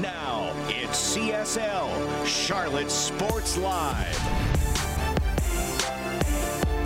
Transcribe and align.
Now 0.00 0.52
it's 0.68 1.16
CSL 1.16 2.26
Charlotte 2.26 2.90
Sports 2.90 3.56
Live. 3.56 4.14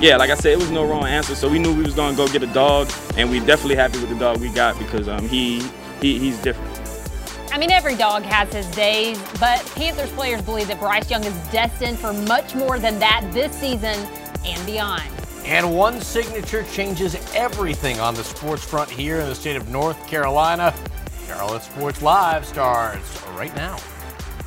Yeah, 0.00 0.16
like 0.16 0.30
I 0.30 0.34
said, 0.34 0.52
it 0.52 0.58
was 0.58 0.70
no 0.70 0.88
wrong 0.88 1.06
answer. 1.06 1.34
So 1.34 1.48
we 1.48 1.58
knew 1.58 1.74
we 1.74 1.82
was 1.82 1.94
gonna 1.94 2.16
go 2.16 2.28
get 2.28 2.44
a 2.44 2.46
dog, 2.48 2.88
and 3.16 3.28
we 3.28 3.40
definitely 3.40 3.74
happy 3.74 3.98
with 3.98 4.10
the 4.10 4.14
dog 4.14 4.38
we 4.38 4.48
got 4.50 4.78
because 4.78 5.08
um, 5.08 5.28
he, 5.28 5.60
he 6.00 6.18
he's 6.18 6.38
different. 6.38 6.70
I 7.52 7.58
mean, 7.58 7.72
every 7.72 7.96
dog 7.96 8.22
has 8.22 8.52
his 8.52 8.70
days, 8.70 9.20
but 9.40 9.60
Panthers 9.74 10.12
players 10.12 10.40
believe 10.42 10.68
that 10.68 10.78
Bryce 10.78 11.10
Young 11.10 11.24
is 11.24 11.36
destined 11.48 11.98
for 11.98 12.12
much 12.12 12.54
more 12.54 12.78
than 12.78 13.00
that 13.00 13.28
this 13.32 13.52
season 13.52 13.96
and 14.44 14.66
beyond. 14.66 15.02
And 15.44 15.74
one 15.74 16.00
signature 16.00 16.62
changes 16.72 17.16
everything 17.34 17.98
on 17.98 18.14
the 18.14 18.22
sports 18.22 18.62
front 18.62 18.88
here 18.88 19.18
in 19.18 19.28
the 19.28 19.34
state 19.34 19.56
of 19.56 19.68
North 19.68 20.06
Carolina. 20.06 20.72
Charlotte 21.30 21.62
Sports 21.62 22.02
Live 22.02 22.44
starts 22.44 23.22
right 23.36 23.54
now. 23.54 23.76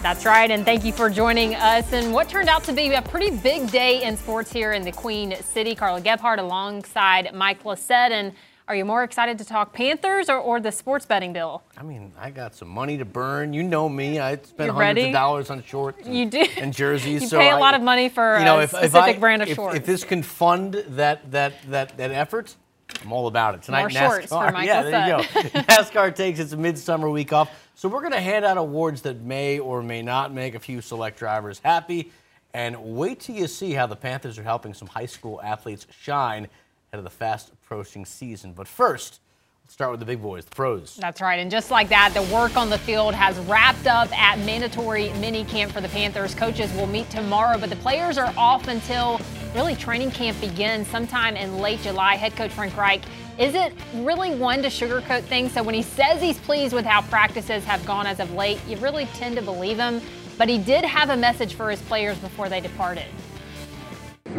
That's 0.02 0.26
right, 0.26 0.52
and 0.52 0.66
thank 0.66 0.84
you 0.84 0.92
for 0.92 1.10
joining 1.10 1.56
us. 1.56 1.94
And 1.94 2.14
what 2.14 2.28
turned 2.28 2.50
out 2.50 2.62
to 2.66 2.74
be 2.74 2.92
a 2.92 3.02
pretty 3.02 3.32
big 3.38 3.72
day 3.72 4.04
in 4.04 4.18
sports 4.18 4.52
here 4.52 4.74
in 4.74 4.84
the 4.84 4.92
Queen 4.92 5.34
City. 5.44 5.76
Carla 5.76 6.02
Gebhardt 6.02 6.40
alongside 6.40 7.34
Mike 7.34 7.64
Lissette. 7.64 8.12
And 8.12 8.34
are 8.68 8.76
you 8.76 8.84
more 8.84 9.06
excited 9.06 9.38
to 9.38 9.46
talk 9.46 9.72
Panthers 9.72 10.28
or, 10.28 10.38
or 10.38 10.60
the 10.60 10.74
sports 10.74 11.06
betting 11.06 11.32
bill? 11.32 11.64
I 11.78 11.84
mean, 11.84 12.12
I 12.20 12.32
got 12.32 12.54
some 12.54 12.68
money 12.68 12.98
to 12.98 13.06
burn. 13.06 13.54
You 13.54 13.64
know 13.64 13.88
me. 13.88 14.20
I 14.20 14.36
spend 14.36 14.50
You're 14.68 14.74
hundreds 14.74 14.80
ready? 14.98 15.08
of 15.08 15.14
dollars 15.14 15.50
on 15.50 15.64
shorts 15.64 16.06
and, 16.06 16.14
You 16.18 16.26
do. 16.26 16.46
and 16.58 16.74
jerseys. 16.74 17.22
You 17.22 17.28
so 17.30 17.40
pay 17.40 17.50
a 17.50 17.56
I- 17.56 17.60
lot 17.60 17.74
of 17.76 17.82
money 17.82 18.10
for 18.10 18.38
you 18.40 18.44
know, 18.44 18.60
a 18.60 18.64
if, 18.64 18.74
if 18.74 18.94
I- 18.94 19.14
brand 19.14 19.42
of 19.42 19.48
if, 19.48 19.56
shorts. 19.56 19.78
If 19.78 19.86
this 19.86 20.04
can 20.04 20.22
fund 20.22 20.74
that 20.90 21.32
that 21.32 21.54
that 21.72 21.96
that 21.96 22.12
effort, 22.12 22.58
I'm 23.02 23.12
all 23.12 23.28
about 23.28 23.56
it. 23.56 23.64
Tonight, 23.64 23.82
More 23.82 23.90
NASCAR. 23.90 24.28
for 24.28 24.52
Mike 24.52 24.66
yeah, 24.68 24.82
there 24.84 25.08
you 25.08 25.24
go. 25.24 25.24
NASCAR 25.62 26.16
takes 26.16 26.40
its 26.40 26.54
midsummer 26.56 27.10
week 27.10 27.34
off, 27.34 27.50
so 27.76 27.90
we're 27.90 28.02
going 28.02 28.14
to 28.14 28.22
hand 28.22 28.46
out 28.46 28.58
awards 28.58 29.02
that 29.02 29.22
may 29.22 29.60
or 29.60 29.82
may 29.82 30.02
not 30.02 30.34
make 30.34 30.56
a 30.56 30.60
few 30.60 30.82
select 30.82 31.18
drivers 31.20 31.60
happy. 31.60 32.12
And 32.54 32.78
wait 32.96 33.20
till 33.22 33.36
you 33.36 33.48
see 33.48 33.72
how 33.72 33.88
the 33.88 33.96
Panthers 33.96 34.38
are 34.38 34.44
helping 34.44 34.74
some 34.76 34.88
high 34.88 35.08
school 35.08 35.42
athletes 35.42 35.88
shine 35.90 36.44
ahead 36.44 37.00
of 37.00 37.04
the 37.04 37.10
fast 37.10 37.52
approaching 37.52 38.06
season. 38.06 38.54
But 38.54 38.68
first, 38.68 39.22
let's 39.64 39.74
start 39.74 39.90
with 39.90 40.00
the 40.00 40.06
big 40.06 40.22
boys, 40.22 40.46
the 40.46 40.56
pros. 40.56 40.96
That's 40.98 41.20
right. 41.20 41.40
And 41.40 41.50
just 41.50 41.72
like 41.72 41.90
that, 41.90 42.14
the 42.14 42.22
work 42.34 42.56
on 42.56 42.70
the 42.70 42.78
field 42.78 43.16
has 43.16 43.40
wrapped 43.40 43.88
up 43.88 44.12
at 44.16 44.38
mandatory 44.40 45.12
mini 45.14 45.46
camp 45.46 45.72
for 45.72 45.82
the 45.82 45.90
Panthers. 45.90 46.36
Coaches 46.36 46.72
will 46.74 46.86
meet 46.86 47.10
tomorrow, 47.10 47.58
but 47.58 47.72
the 47.72 47.76
players 47.78 48.20
are 48.20 48.32
off 48.38 48.68
until 48.68 49.20
really 49.54 49.76
training 49.76 50.12
camp 50.12 50.40
begins 50.42 50.88
sometime 50.88 51.36
in 51.36 51.60
late 51.60 51.80
July. 51.82 52.16
Head 52.16 52.36
coach 52.36 52.52
Frank 52.52 52.76
Reich 52.76 53.02
isn't 53.38 53.74
really 53.96 54.36
one 54.36 54.62
to 54.62 54.68
sugarcoat 54.68 55.24
things. 55.24 55.52
So 55.54 55.64
when 55.64 55.76
he 55.76 55.82
says 55.82 56.22
he's 56.22 56.40
pleased 56.40 56.74
with 56.74 56.86
how 56.86 57.02
practices 57.04 57.64
have 57.66 57.86
gone 57.86 58.06
as 58.06 58.20
of 58.20 58.32
late, 58.34 58.60
you 58.68 58.78
really 58.78 59.06
tend 59.14 59.36
to 59.36 59.42
believe 59.42 59.78
him. 59.78 60.02
But 60.38 60.50
he 60.50 60.58
did 60.58 60.84
have 60.84 61.10
a 61.10 61.18
message 61.18 61.54
for 61.54 61.70
his 61.70 61.82
players 61.84 62.18
before 62.18 62.50
they 62.50 62.60
departed. 62.60 63.06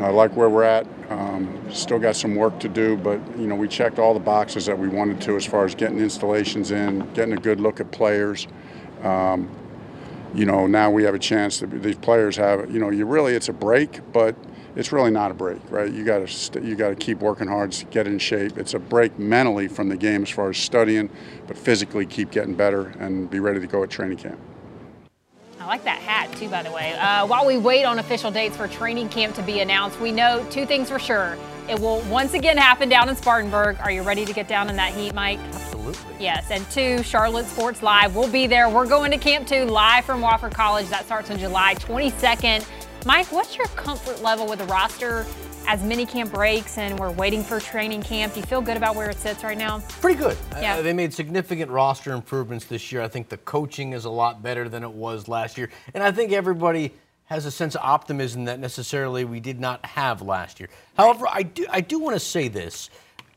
I 0.00 0.10
like 0.10 0.34
where 0.34 0.50
we're 0.50 0.64
at. 0.64 0.86
Um, 1.08 1.70
still 1.70 2.00
got 2.00 2.16
some 2.16 2.34
work 2.34 2.58
to 2.60 2.68
do, 2.68 2.96
but 2.96 3.20
you 3.38 3.46
know 3.46 3.54
we 3.54 3.68
checked 3.68 4.00
all 4.00 4.12
the 4.12 4.20
boxes 4.20 4.66
that 4.66 4.76
we 4.76 4.88
wanted 4.88 5.20
to 5.22 5.36
as 5.36 5.46
far 5.46 5.64
as 5.64 5.74
getting 5.76 6.00
installations 6.00 6.72
in, 6.72 7.08
getting 7.12 7.34
a 7.34 7.40
good 7.40 7.60
look 7.60 7.78
at 7.78 7.92
players. 7.92 8.48
Um, 9.04 9.48
you 10.34 10.46
know 10.46 10.66
now 10.66 10.90
we 10.90 11.04
have 11.04 11.14
a 11.14 11.18
chance 11.18 11.60
to 11.60 11.66
these 11.66 11.94
players 11.94 12.36
have 12.36 12.72
you 12.72 12.80
know 12.80 12.90
you 12.90 13.06
really 13.06 13.34
it's 13.34 13.48
a 13.48 13.52
break, 13.52 14.00
but 14.12 14.34
it's 14.76 14.92
really 14.92 15.10
not 15.10 15.30
a 15.30 15.34
break, 15.34 15.60
right? 15.70 15.90
You 15.90 16.04
got 16.04 16.18
to 16.18 16.28
st- 16.28 16.64
you 16.64 16.74
got 16.74 16.88
to 16.88 16.96
keep 16.96 17.20
working 17.20 17.48
hard 17.48 17.72
to 17.72 17.84
get 17.86 18.06
in 18.06 18.18
shape. 18.18 18.58
It's 18.58 18.74
a 18.74 18.78
break 18.78 19.18
mentally 19.18 19.68
from 19.68 19.88
the 19.88 19.96
game 19.96 20.22
as 20.22 20.30
far 20.30 20.50
as 20.50 20.56
studying, 20.56 21.10
but 21.46 21.56
physically 21.56 22.06
keep 22.06 22.30
getting 22.30 22.54
better 22.54 22.88
and 22.98 23.30
be 23.30 23.40
ready 23.40 23.60
to 23.60 23.66
go 23.66 23.82
at 23.82 23.90
training 23.90 24.18
camp. 24.18 24.38
I 25.60 25.66
like 25.66 25.84
that 25.84 25.98
hat 25.98 26.30
too, 26.36 26.50
by 26.50 26.62
the 26.62 26.70
way. 26.70 26.92
Uh, 26.92 27.26
while 27.26 27.46
we 27.46 27.56
wait 27.56 27.84
on 27.84 27.98
official 27.98 28.30
dates 28.30 28.54
for 28.54 28.68
training 28.68 29.08
camp 29.08 29.34
to 29.36 29.42
be 29.42 29.60
announced, 29.60 29.98
we 29.98 30.12
know 30.12 30.46
two 30.50 30.66
things 30.66 30.90
for 30.90 30.98
sure. 30.98 31.38
It 31.70 31.80
will 31.80 32.02
once 32.02 32.34
again 32.34 32.58
happen 32.58 32.90
down 32.90 33.08
in 33.08 33.16
Spartanburg. 33.16 33.78
Are 33.80 33.90
you 33.90 34.02
ready 34.02 34.26
to 34.26 34.32
get 34.34 34.46
down 34.46 34.68
in 34.68 34.76
that 34.76 34.92
heat, 34.92 35.14
Mike? 35.14 35.38
Absolutely. 35.38 36.16
Yes. 36.18 36.50
And 36.50 36.68
two, 36.70 37.02
Charlotte 37.02 37.46
Sports 37.46 37.82
Live. 37.82 38.14
We'll 38.14 38.30
be 38.30 38.46
there. 38.46 38.68
We're 38.68 38.86
going 38.86 39.10
to 39.12 39.16
Camp 39.16 39.46
2 39.46 39.64
live 39.64 40.04
from 40.04 40.20
Wofford 40.20 40.52
College. 40.52 40.88
That 40.88 41.06
starts 41.06 41.30
on 41.30 41.38
July 41.38 41.76
22nd. 41.76 42.66
Mike, 43.06 43.30
what's 43.32 43.56
your 43.56 43.66
comfort 43.68 44.22
level 44.22 44.46
with 44.46 44.60
the 44.60 44.64
roster 44.64 45.26
as 45.66 45.80
minicamp 45.82 46.32
breaks 46.32 46.78
and 46.78 46.98
we're 46.98 47.10
waiting 47.10 47.42
for 47.42 47.60
training 47.60 48.02
camp? 48.02 48.32
Do 48.32 48.40
you 48.40 48.46
feel 48.46 48.62
good 48.62 48.78
about 48.78 48.96
where 48.96 49.10
it 49.10 49.18
sits 49.18 49.44
right 49.44 49.58
now? 49.58 49.80
Pretty 50.00 50.18
good. 50.18 50.36
Yeah. 50.52 50.76
Uh, 50.76 50.82
they 50.82 50.94
made 50.94 51.12
significant 51.12 51.70
roster 51.70 52.12
improvements 52.12 52.64
this 52.64 52.90
year. 52.90 53.02
I 53.02 53.08
think 53.08 53.28
the 53.28 53.36
coaching 53.36 53.92
is 53.92 54.06
a 54.06 54.10
lot 54.10 54.42
better 54.42 54.70
than 54.70 54.82
it 54.82 54.90
was 54.90 55.28
last 55.28 55.58
year. 55.58 55.68
And 55.92 56.02
I 56.02 56.12
think 56.12 56.32
everybody 56.32 56.92
has 57.26 57.44
a 57.44 57.50
sense 57.50 57.74
of 57.74 57.82
optimism 57.82 58.46
that 58.46 58.58
necessarily 58.58 59.24
we 59.26 59.38
did 59.40 59.60
not 59.60 59.84
have 59.84 60.22
last 60.22 60.58
year. 60.58 60.70
However, 60.96 61.26
I 61.30 61.42
do 61.42 61.66
I 61.70 61.80
do 61.82 61.98
want 61.98 62.16
to 62.16 62.20
say 62.20 62.48
this. 62.48 62.88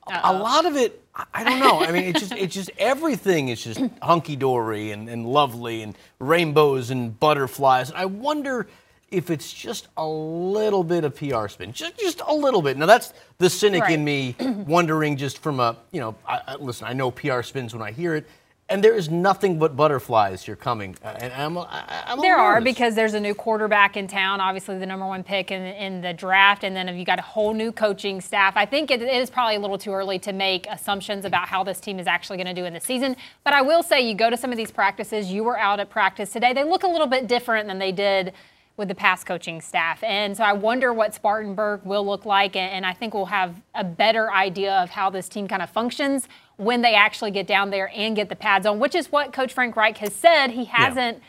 A- 0.08 0.22
A 0.24 0.34
lot 0.34 0.66
of 0.66 0.78
it, 0.78 1.02
I- 1.14 1.26
I 1.34 1.44
don't 1.44 1.60
know. 1.60 1.80
I 1.82 1.92
mean, 1.92 2.04
it's 2.04 2.20
just 2.22 2.32
it's 2.34 2.54
just 2.54 2.72
everything 2.78 3.50
is 3.50 3.62
just 3.64 3.82
hunky 4.02 4.38
dory 4.38 4.92
and, 4.92 5.10
and 5.10 5.26
lovely 5.26 5.82
and 5.84 5.98
rainbows 6.20 6.90
and 6.90 7.18
butterflies. 7.20 7.92
I 7.92 8.06
wonder 8.06 8.68
if 9.10 9.30
it's 9.30 9.52
just 9.54 9.88
a 9.96 10.06
little 10.08 10.84
bit 10.84 11.04
of 11.06 11.16
PR 11.16 11.48
spin, 11.48 11.72
just 11.72 11.98
just 11.98 12.22
a 12.28 12.34
little 12.34 12.62
bit. 12.62 12.78
Now 12.78 12.86
that's 12.86 13.14
the 13.38 13.50
cynic 13.50 13.84
Right. 13.84 13.94
in 13.94 14.04
me 14.04 14.36
wondering 14.68 15.18
just 15.18 15.38
from 15.42 15.60
a 15.60 15.78
you 15.92 16.00
know 16.00 16.16
I, 16.28 16.42
I, 16.48 16.56
listen. 16.56 16.88
I 16.88 16.94
know 16.94 17.12
PR 17.12 17.42
spins 17.42 17.74
when 17.74 17.82
I 17.82 17.92
hear 17.92 18.16
it, 18.16 18.28
and 18.68 18.84
there 18.84 18.94
is 18.94 19.10
nothing 19.10 19.58
but 19.60 19.78
butterflies 19.78 20.44
here 20.44 20.58
coming, 20.58 20.98
uh, 21.06 21.16
and 21.22 21.32
I'm 21.32 21.58
I, 21.58 22.04
I'm 22.08 22.20
There 22.20 22.38
are 22.38 22.60
because 22.60 22.96
there's 22.96 23.14
a 23.14 23.20
new 23.20 23.34
quarterback 23.34 23.96
in 23.96 24.08
town, 24.08 24.42
obviously 24.42 24.78
the 24.78 24.86
number 24.86 25.06
one 25.08 25.24
pick 25.24 25.52
in, 25.52 25.62
in 25.62 26.02
the 26.02 26.12
draft, 26.12 26.66
and 26.66 26.76
then 26.76 26.94
you 26.98 27.06
got 27.06 27.18
a 27.20 27.22
whole 27.22 27.54
new 27.54 27.72
coaching 27.72 28.20
staff. 28.20 28.58
I 28.58 28.66
think 28.66 28.92
it, 28.92 29.02
it 29.02 29.08
is 29.08 29.30
probably 29.30 29.56
a 29.56 29.60
little 29.60 29.78
too 29.78 29.94
early 29.94 30.20
to 30.20 30.34
make 30.34 30.68
assumptions 30.68 31.24
about 31.24 31.48
how 31.48 31.64
this 31.64 31.80
team 31.80 31.98
is 31.98 32.08
actually 32.08 32.36
going 32.38 32.48
to 32.48 32.54
do 32.62 32.66
in 32.66 32.74
the 32.74 32.82
season. 32.82 33.16
But 33.46 33.54
I 33.54 33.62
will 33.62 33.84
say, 33.84 34.02
you 34.02 34.16
go 34.16 34.30
to 34.30 34.36
some 34.36 34.52
of 34.52 34.58
these 34.58 34.72
practices. 34.72 35.32
You 35.32 35.46
were 35.46 35.58
out 35.58 35.80
at 35.80 35.90
practice 35.90 36.34
today. 36.34 36.52
They 36.52 36.66
look 36.66 36.84
a 36.84 36.88
little 36.88 37.08
bit 37.08 37.28
different 37.28 37.68
than 37.70 37.80
they 37.80 37.94
did 37.94 38.34
with 38.78 38.88
the 38.88 38.96
past 38.96 39.26
coaching 39.26 39.60
staff, 39.60 40.04
and 40.04 40.38
so 40.38 40.44
I 40.44 40.54
wonder 40.54 40.94
what 40.94 41.14
Spartanburg 41.14 41.82
will 41.84 42.06
look 42.06 42.26
like, 42.26 42.56
and, 42.56 42.72
and 42.72 42.86
I 42.86 42.94
think 42.94 43.14
we'll 43.14 43.26
have 43.26 43.60
a 43.74 43.84
better 43.84 44.32
idea 44.32 44.76
of 44.76 44.92
how 44.92 45.10
this 45.10 45.28
team 45.28 45.48
kind 45.48 45.62
of 45.64 45.70
functions 45.70 46.28
when 46.58 46.82
they 46.84 46.94
actually 46.94 47.32
get 47.32 47.48
down 47.48 47.72
there 47.72 47.92
and 47.94 48.16
get 48.16 48.30
the 48.30 48.36
pads 48.36 48.66
on, 48.66 48.80
which 48.80 48.96
is 48.96 49.12
what 49.12 49.34
Coach 49.34 49.52
Frank 49.52 49.76
Reich 49.76 49.98
has 49.98 50.14
said. 50.14 50.52
He 50.52 50.66
hasn't 50.66 51.22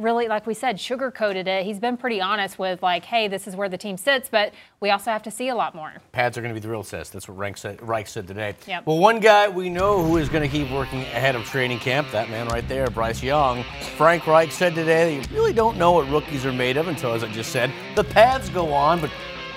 really, 0.00 0.28
like 0.28 0.46
we 0.46 0.54
said, 0.54 0.76
sugarcoated 0.76 1.46
it. 1.46 1.64
He's 1.64 1.78
been 1.78 1.96
pretty 1.96 2.20
honest 2.20 2.58
with, 2.58 2.82
like, 2.82 3.04
hey, 3.04 3.28
this 3.28 3.46
is 3.46 3.54
where 3.56 3.68
the 3.68 3.78
team 3.78 3.96
sits, 3.96 4.28
but 4.28 4.52
we 4.80 4.90
also 4.90 5.10
have 5.10 5.22
to 5.24 5.30
see 5.30 5.48
a 5.48 5.54
lot 5.54 5.74
more. 5.74 5.92
Pads 6.12 6.36
are 6.38 6.40
going 6.40 6.54
to 6.54 6.58
be 6.58 6.62
the 6.62 6.68
real 6.70 6.82
test. 6.84 7.12
That's 7.12 7.28
what 7.28 7.36
Reich 7.36 7.56
said, 7.56 7.80
Reich 7.86 8.06
said 8.06 8.26
today. 8.26 8.54
Yep. 8.66 8.86
Well, 8.86 8.98
one 8.98 9.20
guy 9.20 9.48
we 9.48 9.68
know 9.68 10.02
who 10.02 10.16
is 10.16 10.28
going 10.28 10.42
to 10.42 10.48
keep 10.48 10.70
working 10.70 11.00
ahead 11.02 11.36
of 11.36 11.44
training 11.44 11.78
camp, 11.78 12.10
that 12.12 12.30
man 12.30 12.48
right 12.48 12.66
there, 12.68 12.86
Bryce 12.88 13.22
Young. 13.22 13.64
Frank 13.96 14.26
Reich 14.26 14.52
said 14.52 14.74
today 14.74 15.16
that 15.18 15.28
you 15.30 15.36
really 15.36 15.52
don't 15.52 15.76
know 15.76 15.92
what 15.92 16.08
rookies 16.10 16.44
are 16.46 16.52
made 16.52 16.76
of 16.76 16.88
until, 16.88 17.12
as 17.12 17.22
I 17.22 17.28
just 17.32 17.52
said, 17.52 17.70
the 17.94 18.04
pads 18.04 18.48
go 18.50 18.72
on, 18.72 19.00
but 19.00 19.10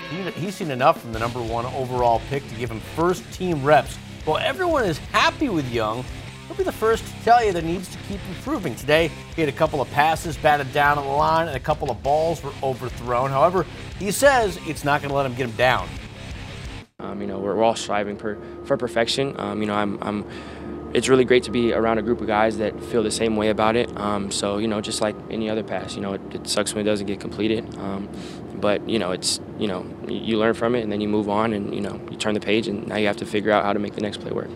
he- 0.10 0.32
he's 0.32 0.56
seen 0.56 0.72
enough 0.72 1.02
from 1.02 1.14
the 1.14 1.20
number 1.20 1.42
one 1.42 1.66
overall 1.68 2.22
pick 2.30 2.48
to 2.50 2.56
give 2.56 2.70
him 2.70 2.80
first 2.96 3.24
team 3.34 3.64
reps. 3.64 3.98
Well, 4.26 4.38
everyone 4.38 4.86
is 4.86 4.98
happy 4.98 5.50
with 5.50 5.70
Young, 5.72 6.06
he'll 6.48 6.58
be 6.58 6.64
the 6.64 6.72
first 6.72 7.06
to 7.06 7.24
tell 7.24 7.44
you 7.44 7.52
that 7.54 7.64
needs 7.64 7.88
to 7.90 7.98
keep 8.10 8.20
improving. 8.30 8.76
Today, 8.76 9.10
he 9.36 9.42
had 9.42 9.50
a 9.50 9.56
couple 9.56 9.82
of 9.82 9.90
passes 9.92 10.38
batted 10.38 10.72
down 10.74 10.98
on 10.98 11.06
the 11.06 11.12
line, 11.12 11.48
and 11.48 11.56
a 11.56 11.60
couple 11.60 11.90
of 11.90 12.02
balls 12.04 12.44
were 12.44 12.54
overthrown. 12.62 13.30
However, 13.30 13.66
he 14.00 14.12
says 14.12 14.60
it's 14.68 14.84
not 14.84 15.02
going 15.02 15.10
to 15.10 15.16
let 15.16 15.26
him 15.26 15.34
get 15.34 15.50
him 15.50 15.56
down. 15.56 15.88
Um, 17.00 17.22
you 17.22 17.28
know, 17.28 17.40
we're, 17.40 17.56
we're 17.56 17.64
all 17.64 17.76
striving 17.76 18.18
for, 18.18 18.36
perfection. 18.78 19.38
Um, 19.40 19.62
you 19.62 19.68
know, 19.68 19.74
I'm, 19.74 19.98
I'm, 20.02 20.26
it's 20.94 21.10
really 21.10 21.26
great 21.26 21.44
to 21.44 21.52
be 21.52 21.74
around 21.74 21.98
a 21.98 22.02
group 22.02 22.22
of 22.22 22.28
guys 22.28 22.58
that 22.60 22.82
feel 22.86 23.04
the 23.04 23.12
same 23.12 23.36
way 23.36 23.50
about 23.50 23.76
it. 23.76 23.96
Um, 23.98 24.32
so, 24.32 24.58
you 24.58 24.68
know, 24.68 24.80
just 24.80 25.02
like 25.02 25.16
any 25.30 25.50
other 25.50 25.64
pass, 25.64 25.96
you 25.96 26.02
know, 26.02 26.14
it, 26.14 26.22
it 26.34 26.48
sucks 26.48 26.74
when 26.74 26.86
it 26.86 26.90
doesn't 26.90 27.08
get 27.08 27.20
completed. 27.20 27.76
Um, 27.78 28.08
but, 28.56 28.88
you 28.88 29.00
know, 29.00 29.12
it's, 29.12 29.42
you 29.60 29.68
know, 29.68 29.86
you 30.08 30.38
learn 30.38 30.54
from 30.54 30.76
it 30.76 30.82
and 30.82 30.92
then 30.92 31.02
you 31.02 31.10
move 31.10 31.30
on 31.30 31.52
and, 31.52 31.74
you 31.76 31.82
know, 31.82 32.00
you 32.10 32.16
turn 32.16 32.36
the 32.36 32.40
page 32.40 32.68
and 32.68 32.88
now 32.88 32.96
you 32.96 33.08
have 33.08 33.18
to 33.18 33.26
figure 33.26 33.52
out 33.52 33.66
how 33.66 33.74
to 33.74 33.80
make 33.80 33.96
the 33.96 34.02
next 34.02 34.22
play 34.22 34.32
work. 34.32 34.50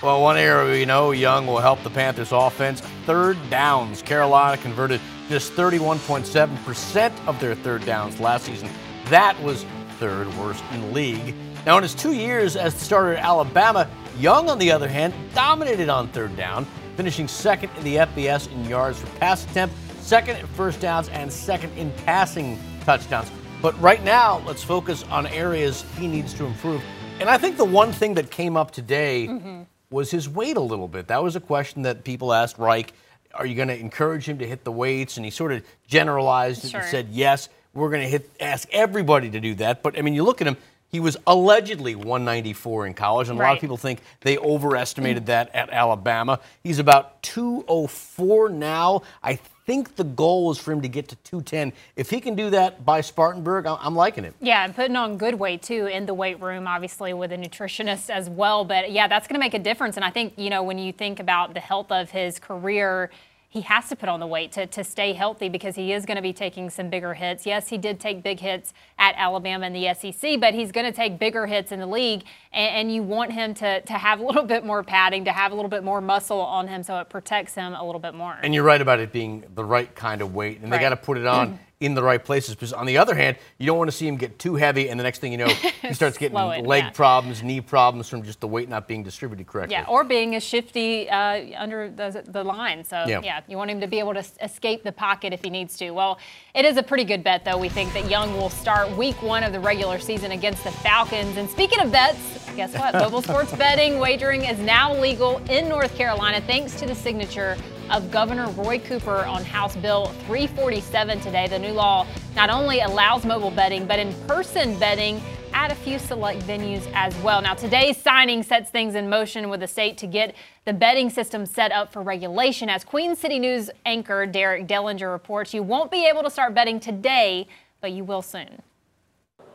Well, 0.00 0.22
one 0.22 0.36
area 0.36 0.70
we 0.70 0.84
know 0.84 1.10
Young 1.10 1.48
will 1.48 1.58
help 1.58 1.82
the 1.82 1.90
Panthers 1.90 2.30
offense. 2.30 2.80
Third 3.04 3.36
downs. 3.50 4.00
Carolina 4.00 4.56
converted 4.56 5.00
just 5.28 5.54
31.7% 5.54 7.26
of 7.26 7.40
their 7.40 7.56
third 7.56 7.84
downs 7.84 8.20
last 8.20 8.44
season. 8.44 8.70
That 9.06 9.40
was 9.42 9.64
third 9.98 10.32
worst 10.36 10.62
in 10.72 10.82
the 10.82 10.86
league. 10.88 11.34
Now, 11.66 11.78
in 11.78 11.82
his 11.82 11.96
two 11.96 12.12
years 12.12 12.54
as 12.54 12.74
the 12.74 12.80
starter 12.80 13.14
at 13.14 13.24
Alabama, 13.24 13.90
Young, 14.16 14.48
on 14.48 14.60
the 14.60 14.70
other 14.70 14.86
hand, 14.86 15.14
dominated 15.34 15.88
on 15.88 16.06
third 16.08 16.36
down, 16.36 16.64
finishing 16.96 17.26
second 17.26 17.70
in 17.76 17.82
the 17.82 17.96
FBS 17.96 18.52
in 18.52 18.64
yards 18.66 19.00
per 19.00 19.08
pass 19.18 19.44
attempt, 19.46 19.74
second 19.98 20.36
in 20.36 20.46
first 20.46 20.80
downs, 20.80 21.08
and 21.08 21.32
second 21.32 21.76
in 21.76 21.90
passing 22.06 22.56
touchdowns. 22.84 23.32
But 23.60 23.78
right 23.80 24.04
now, 24.04 24.44
let's 24.46 24.62
focus 24.62 25.02
on 25.10 25.26
areas 25.26 25.84
he 25.98 26.06
needs 26.06 26.34
to 26.34 26.44
improve. 26.44 26.82
And 27.18 27.28
I 27.28 27.36
think 27.36 27.56
the 27.56 27.64
one 27.64 27.90
thing 27.90 28.14
that 28.14 28.30
came 28.30 28.56
up 28.56 28.70
today 28.70 29.26
mm-hmm. 29.28 29.62
Was 29.90 30.10
his 30.10 30.28
weight 30.28 30.56
a 30.56 30.60
little 30.60 30.88
bit. 30.88 31.08
That 31.08 31.22
was 31.22 31.36
a 31.36 31.40
question 31.40 31.82
that 31.82 32.04
people 32.04 32.32
asked 32.32 32.58
Reich. 32.58 32.92
are 33.34 33.46
you 33.46 33.54
going 33.54 33.68
to 33.68 33.78
encourage 33.78 34.26
him 34.28 34.38
to 34.38 34.46
hit 34.46 34.64
the 34.64 34.72
weights? 34.72 35.16
And 35.16 35.24
he 35.24 35.30
sort 35.30 35.52
of 35.52 35.62
generalized 35.86 36.64
it 36.64 36.70
Sure. 36.70 36.80
and 36.80 36.88
said, 36.90 37.08
yes, 37.10 37.48
we're 37.74 37.90
going 37.90 38.02
to 38.02 38.08
hit, 38.08 38.30
ask 38.40 38.68
everybody 38.72 39.30
to 39.30 39.40
do 39.40 39.54
that. 39.56 39.82
But 39.82 39.98
I 39.98 40.02
mean, 40.02 40.14
you 40.14 40.24
look 40.24 40.40
at 40.40 40.46
him, 40.46 40.56
he 40.88 41.00
was 41.00 41.16
allegedly 41.26 41.94
194 41.94 42.86
in 42.86 42.94
college, 42.94 43.28
and 43.28 43.38
a 43.38 43.42
lot 43.42 43.54
of 43.54 43.60
people 43.60 43.76
think 43.76 44.00
they 44.22 44.38
overestimated 44.38 45.26
that 45.26 45.54
at 45.54 45.70
Alabama. 45.70 46.40
He's 46.62 46.78
about 46.78 47.22
204 47.22 48.48
now. 48.48 49.02
I 49.22 49.38
think 49.66 49.96
the 49.96 50.04
goal 50.04 50.50
is 50.50 50.56
for 50.56 50.72
him 50.72 50.80
to 50.80 50.88
get 50.88 51.08
to 51.08 51.16
210. 51.16 51.74
If 51.94 52.08
he 52.08 52.20
can 52.20 52.34
do 52.34 52.48
that 52.50 52.86
by 52.86 53.02
Spartanburg, 53.02 53.66
I'm 53.66 53.94
liking 53.94 54.24
it. 54.24 54.32
Yeah, 54.40 54.64
and 54.64 54.74
putting 54.74 54.96
on 54.96 55.18
good 55.18 55.34
weight 55.34 55.60
too 55.60 55.84
in 55.86 56.06
the 56.06 56.14
weight 56.14 56.40
room, 56.40 56.66
obviously 56.66 57.12
with 57.12 57.32
a 57.32 57.36
nutritionist 57.36 58.08
as 58.08 58.30
well. 58.30 58.64
But 58.64 58.90
yeah, 58.90 59.08
that's 59.08 59.28
going 59.28 59.34
to 59.34 59.40
make 59.40 59.52
a 59.52 59.58
difference. 59.58 59.96
And 59.96 60.04
I 60.06 60.10
think, 60.10 60.32
you 60.38 60.48
know, 60.48 60.62
when 60.62 60.78
you 60.78 60.90
think 60.90 61.20
about 61.20 61.52
the 61.52 61.60
health 61.60 61.92
of 61.92 62.10
his 62.10 62.38
career, 62.38 63.10
he 63.50 63.62
has 63.62 63.88
to 63.88 63.96
put 63.96 64.08
on 64.10 64.20
the 64.20 64.26
weight 64.26 64.52
to, 64.52 64.66
to 64.66 64.84
stay 64.84 65.14
healthy 65.14 65.48
because 65.48 65.74
he 65.74 65.92
is 65.92 66.04
going 66.04 66.16
to 66.16 66.22
be 66.22 66.34
taking 66.34 66.68
some 66.68 66.90
bigger 66.90 67.14
hits. 67.14 67.46
Yes, 67.46 67.68
he 67.68 67.78
did 67.78 67.98
take 67.98 68.22
big 68.22 68.40
hits 68.40 68.74
at 68.98 69.14
Alabama 69.16 69.66
and 69.66 69.74
the 69.74 69.94
SEC, 69.94 70.38
but 70.38 70.52
he's 70.52 70.70
going 70.70 70.84
to 70.84 70.92
take 70.92 71.18
bigger 71.18 71.46
hits 71.46 71.72
in 71.72 71.80
the 71.80 71.86
league. 71.86 72.24
And, 72.52 72.76
and 72.76 72.94
you 72.94 73.02
want 73.02 73.32
him 73.32 73.54
to, 73.54 73.80
to 73.80 73.92
have 73.94 74.20
a 74.20 74.22
little 74.22 74.44
bit 74.44 74.66
more 74.66 74.82
padding, 74.82 75.24
to 75.24 75.32
have 75.32 75.52
a 75.52 75.54
little 75.54 75.70
bit 75.70 75.82
more 75.82 76.02
muscle 76.02 76.40
on 76.40 76.68
him 76.68 76.82
so 76.82 76.98
it 76.98 77.08
protects 77.08 77.54
him 77.54 77.72
a 77.72 77.84
little 77.84 78.00
bit 78.00 78.14
more. 78.14 78.36
And 78.42 78.54
you're 78.54 78.64
right 78.64 78.80
about 78.80 79.00
it 79.00 79.12
being 79.12 79.44
the 79.54 79.64
right 79.64 79.94
kind 79.94 80.20
of 80.20 80.34
weight, 80.34 80.60
and 80.60 80.70
they 80.70 80.78
got 80.78 80.90
to 80.90 80.96
put 80.96 81.16
it 81.16 81.26
on 81.26 81.58
in 81.80 81.94
the 81.94 82.02
right 82.02 82.22
places. 82.22 82.54
Because 82.54 82.72
on 82.72 82.86
the 82.86 82.98
other 82.98 83.14
hand, 83.14 83.36
you 83.58 83.66
don't 83.66 83.78
want 83.78 83.90
to 83.90 83.96
see 83.96 84.06
him 84.06 84.16
get 84.16 84.38
too 84.38 84.56
heavy, 84.56 84.88
and 84.88 84.98
the 84.98 85.04
next 85.04 85.20
thing 85.20 85.32
you 85.32 85.38
know, 85.38 85.46
he 85.82 85.94
starts 85.94 86.18
getting 86.18 86.36
Slow 86.36 86.50
it, 86.50 86.66
leg 86.66 86.84
yeah. 86.84 86.90
problems, 86.90 87.42
knee 87.42 87.60
problems 87.60 88.08
from 88.08 88.22
just 88.22 88.40
the 88.40 88.48
weight 88.48 88.68
not 88.68 88.88
being 88.88 89.02
distributed 89.02 89.46
correctly. 89.46 89.74
Yeah, 89.74 89.86
or 89.88 90.04
being 90.04 90.34
a 90.36 90.40
shifty 90.40 91.08
uh, 91.08 91.60
under 91.60 91.90
the, 91.90 92.24
the 92.26 92.42
line. 92.42 92.84
So, 92.84 93.04
Yeah. 93.06 93.20
yeah. 93.22 93.40
you 93.46 93.56
want 93.56 93.70
him 93.70 93.80
to 93.80 93.86
be 93.86 93.98
able 93.98 94.14
to 94.14 94.24
escape 94.42 94.82
the 94.82 94.92
pocket 94.92 95.32
if 95.32 95.42
he 95.42 95.50
needs 95.50 95.76
to. 95.78 95.90
Well, 95.90 96.18
it 96.54 96.64
is 96.64 96.76
a 96.76 96.82
pretty 96.82 97.04
good 97.04 97.22
bet, 97.22 97.44
though. 97.44 97.58
We 97.58 97.68
think 97.68 97.92
that 97.92 98.10
Young 98.10 98.32
will 98.36 98.50
start 98.50 98.90
week 98.96 99.20
one 99.22 99.44
of 99.44 99.52
the 99.52 99.60
regular 99.60 99.98
season 99.98 100.32
against 100.32 100.64
the 100.64 100.72
Falcons. 100.72 101.36
And 101.36 101.48
speaking 101.48 101.80
of 101.80 101.92
bets, 101.92 102.18
guess 102.56 102.74
what? 102.74 102.94
Mobile 102.98 103.22
sports 103.22 103.52
betting 103.52 103.98
wagering 103.98 104.44
is 104.44 104.58
now 104.58 104.92
legal 104.94 105.38
in 105.48 105.68
North 105.68 105.94
Carolina 105.96 106.40
thanks 106.40 106.74
to 106.80 106.86
the 106.86 106.94
signature 106.94 107.56
of 107.90 108.10
Governor 108.10 108.48
Roy 108.50 108.78
Cooper 108.78 109.24
on 109.24 109.44
House 109.44 109.76
Bill 109.76 110.06
347 110.26 111.20
today. 111.20 111.48
The 111.48 111.58
new 111.58 111.72
law 111.72 112.06
not 112.36 112.50
only 112.50 112.80
allows 112.80 113.24
mobile 113.24 113.50
betting, 113.50 113.86
but 113.86 113.98
in 113.98 114.12
person 114.26 114.78
betting 114.78 115.20
at 115.54 115.72
a 115.72 115.74
few 115.74 115.98
select 115.98 116.40
venues 116.42 116.86
as 116.94 117.16
well. 117.18 117.40
Now, 117.40 117.54
today's 117.54 117.96
signing 117.96 118.42
sets 118.42 118.70
things 118.70 118.94
in 118.94 119.08
motion 119.08 119.48
with 119.48 119.60
the 119.60 119.66
state 119.66 119.98
to 119.98 120.06
get 120.06 120.34
the 120.64 120.72
betting 120.72 121.10
system 121.10 121.46
set 121.46 121.72
up 121.72 121.92
for 121.92 122.02
regulation. 122.02 122.68
As 122.68 122.84
Queen 122.84 123.16
City 123.16 123.38
News 123.38 123.70
anchor 123.86 124.26
Derek 124.26 124.66
Dellinger 124.66 125.10
reports, 125.10 125.54
you 125.54 125.62
won't 125.62 125.90
be 125.90 126.06
able 126.06 126.22
to 126.22 126.30
start 126.30 126.54
betting 126.54 126.78
today, 126.80 127.48
but 127.80 127.92
you 127.92 128.04
will 128.04 128.22
soon. 128.22 128.62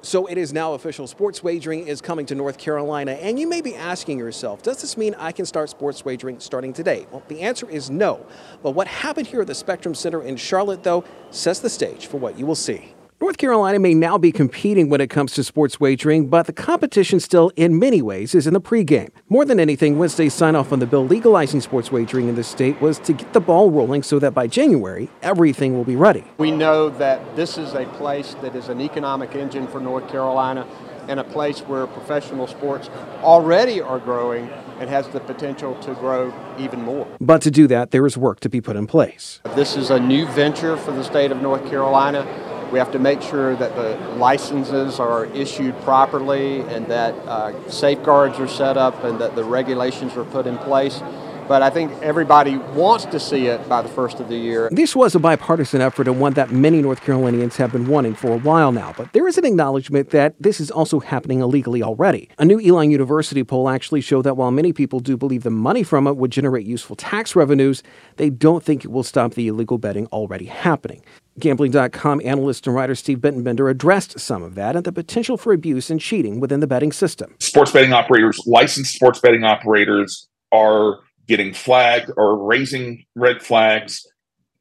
So 0.03 0.25
it 0.25 0.37
is 0.37 0.51
now 0.51 0.73
official. 0.73 1.07
Sports 1.07 1.41
wagering 1.41 1.87
is 1.87 2.01
coming 2.01 2.25
to 2.25 2.35
North 2.35 2.57
Carolina. 2.57 3.13
And 3.13 3.39
you 3.39 3.47
may 3.47 3.61
be 3.61 3.73
asking 3.73 4.19
yourself, 4.19 4.61
does 4.61 4.81
this 4.81 4.97
mean 4.97 5.15
I 5.17 5.31
can 5.31 5.45
start 5.45 5.69
sports 5.69 6.03
wagering 6.03 6.41
starting 6.41 6.73
today? 6.73 7.07
Well, 7.09 7.23
the 7.29 7.39
answer 7.39 7.69
is 7.69 7.89
no. 7.89 8.25
But 8.61 8.71
what 8.71 8.85
happened 8.85 9.27
here 9.27 9.39
at 9.39 9.47
the 9.47 9.55
Spectrum 9.55 9.95
Center 9.95 10.21
in 10.21 10.35
Charlotte, 10.35 10.83
though, 10.83 11.05
sets 11.31 11.59
the 11.59 11.69
stage 11.69 12.07
for 12.07 12.17
what 12.17 12.37
you 12.37 12.45
will 12.45 12.53
see. 12.53 12.92
North 13.23 13.37
Carolina 13.37 13.79
may 13.79 13.93
now 13.93 14.17
be 14.17 14.33
competing 14.33 14.89
when 14.89 14.99
it 14.99 15.09
comes 15.09 15.31
to 15.35 15.45
sports 15.45 15.79
wagering, 15.79 16.27
but 16.27 16.45
the 16.45 16.51
competition 16.51 17.21
still, 17.21 17.53
in 17.55 17.79
many 17.79 18.01
ways, 18.01 18.35
is 18.35 18.47
in 18.47 18.53
the 18.53 18.59
pregame. 18.59 19.11
More 19.29 19.45
than 19.45 19.61
anything, 19.61 19.97
Wednesday's 19.97 20.33
sign 20.33 20.57
off 20.57 20.73
on 20.73 20.79
the 20.79 20.85
bill 20.85 21.07
legalizing 21.07 21.61
sports 21.61 21.89
wagering 21.89 22.27
in 22.27 22.35
the 22.35 22.43
state 22.43 22.81
was 22.81 22.99
to 22.99 23.13
get 23.13 23.31
the 23.31 23.39
ball 23.39 23.71
rolling 23.71 24.03
so 24.03 24.19
that 24.19 24.33
by 24.33 24.45
January, 24.45 25.09
everything 25.21 25.73
will 25.73 25.85
be 25.85 25.95
ready. 25.95 26.25
We 26.37 26.51
know 26.51 26.89
that 26.89 27.37
this 27.37 27.57
is 27.57 27.73
a 27.75 27.85
place 27.85 28.33
that 28.41 28.57
is 28.57 28.67
an 28.67 28.81
economic 28.81 29.35
engine 29.35 29.67
for 29.67 29.79
North 29.79 30.09
Carolina 30.09 30.67
and 31.07 31.17
a 31.17 31.23
place 31.23 31.61
where 31.61 31.87
professional 31.87 32.45
sports 32.45 32.89
already 33.21 33.79
are 33.79 33.99
growing 33.99 34.49
and 34.81 34.89
has 34.89 35.07
the 35.07 35.21
potential 35.21 35.75
to 35.75 35.93
grow 35.93 36.33
even 36.59 36.81
more. 36.81 37.07
But 37.21 37.41
to 37.43 37.51
do 37.51 37.67
that, 37.67 37.91
there 37.91 38.05
is 38.05 38.17
work 38.17 38.41
to 38.41 38.49
be 38.49 38.59
put 38.59 38.75
in 38.75 38.85
place. 38.85 39.39
This 39.55 39.77
is 39.77 39.91
a 39.91 39.99
new 39.99 40.27
venture 40.27 40.75
for 40.75 40.91
the 40.91 41.05
state 41.05 41.31
of 41.31 41.41
North 41.41 41.65
Carolina. 41.69 42.27
We 42.73 42.79
have 42.79 42.91
to 42.93 42.99
make 42.99 43.21
sure 43.21 43.55
that 43.55 43.75
the 43.75 43.95
licenses 44.15 44.99
are 44.99 45.25
issued 45.25 45.79
properly 45.81 46.61
and 46.61 46.87
that 46.87 47.13
uh, 47.13 47.69
safeguards 47.69 48.39
are 48.39 48.47
set 48.47 48.77
up 48.77 49.03
and 49.03 49.21
that 49.21 49.35
the 49.35 49.43
regulations 49.43 50.17
are 50.17 50.23
put 50.23 50.47
in 50.47 50.57
place. 50.57 50.99
But 51.47 51.61
I 51.61 51.69
think 51.69 51.91
everybody 52.01 52.57
wants 52.57 53.05
to 53.05 53.19
see 53.19 53.47
it 53.47 53.67
by 53.67 53.81
the 53.81 53.89
first 53.89 54.19
of 54.19 54.29
the 54.29 54.37
year. 54.37 54.69
This 54.71 54.95
was 54.95 55.15
a 55.15 55.19
bipartisan 55.19 55.81
effort 55.81 56.07
and 56.07 56.19
one 56.19 56.33
that 56.33 56.51
many 56.51 56.81
North 56.81 57.01
Carolinians 57.01 57.57
have 57.57 57.71
been 57.71 57.87
wanting 57.87 58.15
for 58.15 58.31
a 58.31 58.37
while 58.37 58.71
now, 58.71 58.93
but 58.97 59.11
there 59.13 59.27
is 59.27 59.37
an 59.37 59.45
acknowledgement 59.45 60.11
that 60.11 60.35
this 60.39 60.59
is 60.59 60.71
also 60.71 60.99
happening 60.99 61.41
illegally 61.41 61.83
already. 61.83 62.29
A 62.39 62.45
new 62.45 62.59
Elon 62.59 62.91
University 62.91 63.43
poll 63.43 63.69
actually 63.69 64.01
showed 64.01 64.23
that 64.23 64.37
while 64.37 64.51
many 64.51 64.73
people 64.73 64.99
do 64.99 65.17
believe 65.17 65.43
the 65.43 65.49
money 65.49 65.83
from 65.83 66.07
it 66.07 66.17
would 66.17 66.31
generate 66.31 66.65
useful 66.65 66.95
tax 66.95 67.35
revenues, 67.35 67.83
they 68.17 68.29
don't 68.29 68.63
think 68.63 68.85
it 68.85 68.91
will 68.91 69.03
stop 69.03 69.33
the 69.33 69.47
illegal 69.47 69.77
betting 69.77 70.07
already 70.07 70.45
happening. 70.45 71.03
Gambling.com 71.39 72.21
analyst 72.23 72.67
and 72.67 72.75
writer 72.75 72.95
Steve 72.95 73.17
Bittenbender 73.17 73.69
addressed 73.69 74.19
some 74.19 74.43
of 74.43 74.55
that 74.55 74.75
and 74.75 74.85
the 74.85 74.91
potential 74.91 75.35
for 75.35 75.51
abuse 75.51 75.89
and 75.89 75.99
cheating 75.99 76.39
within 76.39 76.59
the 76.59 76.67
betting 76.67 76.91
system. 76.91 77.35
sports 77.39 77.71
betting 77.71 77.91
operators, 77.91 78.39
licensed 78.45 78.93
sports 78.93 79.19
betting 79.19 79.43
operators, 79.43 80.27
are 80.51 80.99
getting 81.27 81.53
flagged 81.53 82.11
or 82.17 82.37
raising 82.37 83.05
red 83.15 83.41
flags. 83.41 84.05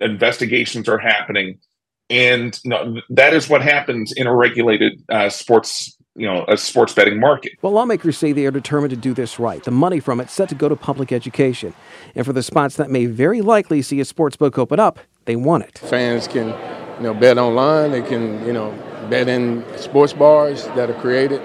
Investigations 0.00 0.88
are 0.88 0.98
happening, 0.98 1.58
and 2.10 2.58
you 2.64 2.70
know, 2.70 3.00
that 3.10 3.34
is 3.34 3.48
what 3.48 3.62
happens 3.62 4.12
in 4.12 4.26
a 4.26 4.34
regulated 4.34 5.00
uh, 5.08 5.28
sports, 5.28 5.96
you 6.16 6.26
know, 6.26 6.44
a 6.48 6.56
sports 6.56 6.92
betting 6.92 7.20
market. 7.20 7.52
Well, 7.62 7.72
lawmakers 7.72 8.18
say 8.18 8.32
they 8.32 8.46
are 8.46 8.50
determined 8.50 8.90
to 8.90 8.96
do 8.96 9.14
this 9.14 9.38
right. 9.38 9.62
The 9.62 9.70
money 9.70 10.00
from 10.00 10.20
it 10.20 10.28
set 10.28 10.48
to 10.48 10.56
go 10.56 10.68
to 10.68 10.74
public 10.74 11.12
education. 11.12 11.72
And 12.16 12.26
for 12.26 12.32
the 12.32 12.42
spots 12.42 12.76
that 12.76 12.90
may 12.90 13.06
very 13.06 13.42
likely 13.42 13.80
see 13.80 14.00
a 14.00 14.04
sports 14.04 14.36
book 14.36 14.58
open 14.58 14.80
up, 14.80 14.98
they 15.24 15.36
want 15.36 15.64
it. 15.64 15.78
fans 15.78 16.26
can 16.26 16.48
you 16.96 17.02
know 17.04 17.14
bet 17.14 17.38
online 17.38 17.92
they 17.92 18.02
can 18.02 18.44
you 18.44 18.52
know 18.52 18.70
bet 19.08 19.28
in 19.28 19.64
sports 19.76 20.12
bars 20.12 20.66
that 20.68 20.90
are 20.90 21.00
created 21.00 21.40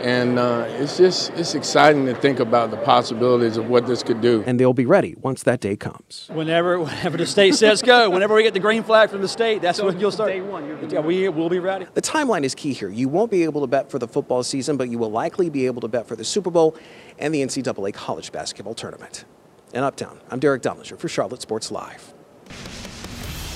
and 0.00 0.38
uh, 0.38 0.66
it's 0.68 0.96
just 0.96 1.30
it's 1.30 1.54
exciting 1.54 2.06
to 2.06 2.14
think 2.14 2.40
about 2.40 2.70
the 2.70 2.76
possibilities 2.78 3.56
of 3.56 3.68
what 3.68 3.86
this 3.86 4.02
could 4.02 4.20
do 4.20 4.42
And 4.46 4.58
they'll 4.60 4.72
be 4.72 4.86
ready 4.86 5.14
once 5.20 5.42
that 5.44 5.60
day 5.60 5.76
comes. 5.76 6.28
Whenever, 6.32 6.78
whenever 6.80 7.16
the 7.16 7.26
state 7.26 7.54
says 7.54 7.82
go, 7.82 8.10
whenever 8.10 8.34
we 8.34 8.42
get 8.42 8.54
the 8.54 8.60
green 8.60 8.82
flag 8.82 9.10
from 9.10 9.22
the 9.22 9.28
state, 9.28 9.62
that's 9.62 9.80
when 9.80 9.98
you'll 9.98 10.10
start. 10.10 10.30
Day 10.30 10.40
one, 10.40 10.90
yeah, 10.90 11.00
we 11.00 11.28
will 11.28 11.48
be 11.48 11.58
ready. 11.58 11.86
The 11.94 12.02
timeline 12.02 12.44
is 12.44 12.54
key 12.54 12.72
here. 12.72 12.88
You 12.88 13.08
won't 13.08 13.30
be 13.30 13.44
able 13.44 13.60
to 13.60 13.66
bet 13.66 13.90
for 13.90 13.98
the 13.98 14.08
football 14.08 14.42
season, 14.42 14.76
but 14.76 14.88
you 14.88 14.98
will 14.98 15.10
likely 15.10 15.50
be 15.50 15.66
able 15.66 15.80
to 15.82 15.88
bet 15.88 16.06
for 16.06 16.16
the 16.16 16.24
Super 16.24 16.50
Bowl 16.50 16.76
and 17.18 17.34
the 17.34 17.42
NCAA 17.42 17.94
college 17.94 18.32
basketball 18.32 18.74
tournament. 18.74 19.24
In 19.72 19.82
Uptown, 19.82 20.20
I'm 20.30 20.38
Derek 20.38 20.62
Dellinger 20.62 20.98
for 20.98 21.08
Charlotte 21.08 21.42
Sports 21.42 21.70
Live. 21.70 22.14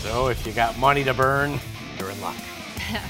So 0.02 0.28
if 0.28 0.46
you 0.46 0.52
got 0.52 0.78
money 0.78 1.04
to 1.04 1.14
burn, 1.14 1.60
you're 1.98 2.10
in 2.10 2.20
luck. 2.20 2.36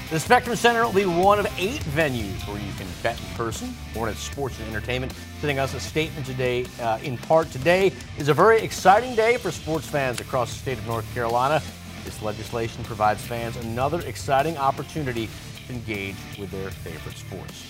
The 0.09 0.19
Spectrum 0.19 0.55
Center 0.55 0.85
will 0.85 0.93
be 0.93 1.05
one 1.05 1.39
of 1.39 1.47
eight 1.57 1.81
venues 1.81 2.47
where 2.47 2.59
you 2.59 2.71
can 2.73 2.87
bet 3.01 3.19
in 3.19 3.25
person. 3.35 3.69
Hornets 3.93 4.19
Sports 4.19 4.59
and 4.59 4.67
Entertainment 4.67 5.13
sending 5.39 5.59
us 5.59 5.73
a 5.73 5.79
statement 5.79 6.25
today. 6.25 6.65
Uh, 6.79 6.99
in 7.03 7.17
part, 7.17 7.49
today 7.51 7.91
is 8.17 8.27
a 8.27 8.33
very 8.33 8.61
exciting 8.61 9.15
day 9.15 9.37
for 9.37 9.51
sports 9.51 9.87
fans 9.87 10.19
across 10.19 10.51
the 10.53 10.59
state 10.59 10.77
of 10.77 10.85
North 10.87 11.11
Carolina. 11.13 11.61
This 12.03 12.21
legislation 12.21 12.83
provides 12.83 13.21
fans 13.21 13.57
another 13.57 14.01
exciting 14.01 14.57
opportunity 14.57 15.29
to 15.67 15.73
engage 15.73 16.15
with 16.39 16.51
their 16.51 16.69
favorite 16.69 17.17
sports. 17.17 17.65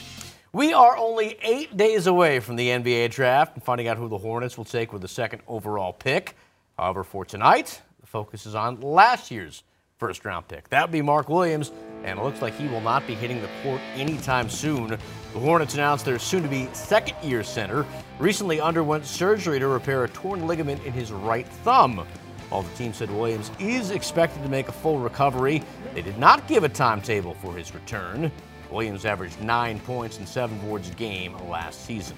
We 0.54 0.74
are 0.74 0.98
only 0.98 1.38
eight 1.42 1.78
days 1.78 2.08
away 2.08 2.40
from 2.40 2.58
the 2.58 2.68
NBA 2.70 3.12
draft 3.12 3.56
and 3.56 3.64
finding 3.64 3.88
out 3.88 3.98
who 3.98 4.10
the 4.10 4.18
Hornets 4.18 4.58
will 4.58 4.66
take 4.66 4.92
with 4.92 5.02
the 5.02 5.08
second 5.08 5.42
overall 5.48 5.94
pick. 5.94 6.36
However, 6.78 7.04
for 7.04 7.24
tonight, 7.24 7.82
the 8.00 8.08
focus 8.08 8.46
is 8.46 8.56
on 8.56 8.82
last 8.82 9.32
year's 9.32 9.64
first 10.02 10.26
round 10.26 10.48
pick. 10.48 10.68
That 10.70 10.82
would 10.82 10.92
be 10.92 11.04
Mark 11.04 11.30
Williams, 11.30 11.72
and 12.04 12.18
it 12.18 12.24
looks 12.24 12.42
like 12.42 12.56
he 12.56 12.68
will 12.68 12.82
not 12.82 13.06
be 13.06 13.14
hitting 13.14 13.40
the 13.40 13.50
court 13.62 13.80
anytime 13.94 14.50
soon. 14.50 14.88
The 14.88 15.40
Hornets 15.40 15.76
announced 15.76 16.06
their 16.06 16.18
soon 16.18 16.42
to 16.42 16.50
be 16.50 16.68
second 16.74 17.16
year 17.24 17.44
center 17.44 17.86
recently 18.18 18.60
underwent 18.60 19.06
surgery 19.06 19.60
to 19.60 19.68
repair 19.68 20.04
a 20.04 20.10
torn 20.10 20.48
ligament 20.48 20.84
in 20.86 20.92
his 20.92 21.12
right 21.12 21.48
thumb. 21.64 22.04
While 22.50 22.64
the 22.64 22.76
team 22.76 22.94
said 22.94 23.12
Williams 23.12 23.52
is 23.60 23.92
expected 23.92 24.42
to 24.42 24.50
make 24.50 24.70
a 24.70 24.72
full 24.72 24.98
recovery, 24.98 25.62
they 25.94 26.02
did 26.02 26.18
not 26.18 26.48
give 26.48 26.64
a 26.64 26.70
timetable 26.70 27.36
for 27.36 27.54
his 27.54 27.72
return. 27.72 28.32
Williams 28.72 29.06
averaged 29.06 29.40
nine 29.40 29.80
points 29.82 30.18
and 30.18 30.28
seven 30.28 30.58
boards 30.62 30.90
a 30.90 30.94
game 30.94 31.38
last 31.48 31.86
season. 31.86 32.18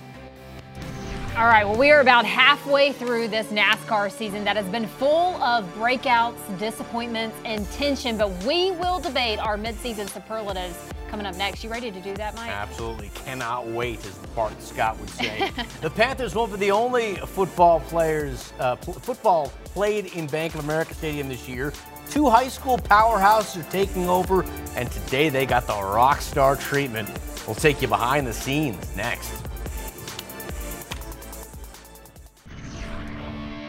All 1.35 1.47
right, 1.47 1.65
well, 1.65 1.75
we 1.75 1.89
are 1.89 1.99
about 1.99 2.25
halfway 2.25 2.91
through 2.91 3.27
this 3.27 3.47
NASCAR 3.47 4.11
season 4.11 4.43
that 4.43 4.55
has 4.55 4.67
been 4.67 4.85
full 4.85 5.33
of 5.41 5.65
breakouts, 5.73 6.37
disappointments, 6.59 7.35
and 7.43 7.67
tension, 7.71 8.19
but 8.19 8.29
we 8.43 8.69
will 8.69 8.99
debate 8.99 9.39
our 9.39 9.57
midseason 9.57 10.07
superlatives 10.07 10.77
coming 11.09 11.25
up 11.25 11.35
next. 11.35 11.63
You 11.63 11.71
ready 11.71 11.89
to 11.89 11.99
do 12.01 12.13
that, 12.17 12.35
Mike? 12.35 12.51
Absolutely. 12.51 13.09
Cannot 13.15 13.65
wait, 13.65 14.05
as 14.05 14.15
Bart 14.35 14.61
Scott 14.61 14.99
would 14.99 15.09
say. 15.09 15.49
the 15.81 15.89
Panthers 15.89 16.35
won't 16.35 16.51
be 16.51 16.59
the 16.59 16.69
only 16.69 17.15
football 17.15 17.79
players, 17.79 18.53
uh, 18.59 18.75
pl- 18.75 18.93
football 18.93 19.51
played 19.65 20.13
in 20.13 20.27
Bank 20.27 20.53
of 20.53 20.63
America 20.63 20.93
Stadium 20.93 21.29
this 21.29 21.49
year. 21.49 21.73
Two 22.11 22.29
high 22.29 22.47
school 22.47 22.77
powerhouses 22.77 23.59
are 23.59 23.71
taking 23.71 24.07
over, 24.07 24.45
and 24.75 24.91
today 24.91 25.29
they 25.29 25.47
got 25.47 25.65
the 25.65 25.73
rock 25.73 26.21
star 26.21 26.55
treatment. 26.55 27.09
We'll 27.47 27.55
take 27.55 27.81
you 27.81 27.87
behind 27.87 28.27
the 28.27 28.33
scenes 28.33 28.95
next. 28.95 29.33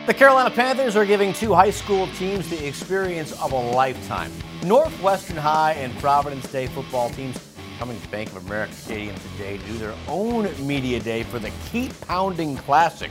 The 0.06 0.12
Carolina 0.12 0.50
Panthers 0.50 0.96
are 0.96 1.06
giving 1.06 1.32
two 1.32 1.54
high 1.54 1.70
school 1.70 2.08
teams 2.08 2.50
the 2.50 2.66
experience 2.66 3.32
of 3.40 3.52
a 3.52 3.58
lifetime. 3.58 4.30
Northwestern 4.62 5.38
High 5.38 5.72
and 5.72 5.96
Providence 5.98 6.46
Day 6.52 6.66
football 6.66 7.08
teams 7.08 7.38
coming 7.78 7.98
to 7.98 8.08
Bank 8.08 8.28
of 8.32 8.44
America 8.44 8.74
Stadium 8.74 9.16
today 9.32 9.56
to 9.56 9.64
do 9.64 9.78
their 9.78 9.94
own 10.06 10.50
media 10.66 11.00
day 11.00 11.22
for 11.22 11.38
the 11.38 11.50
Keep 11.72 11.98
Pounding 12.02 12.54
Classic. 12.54 13.10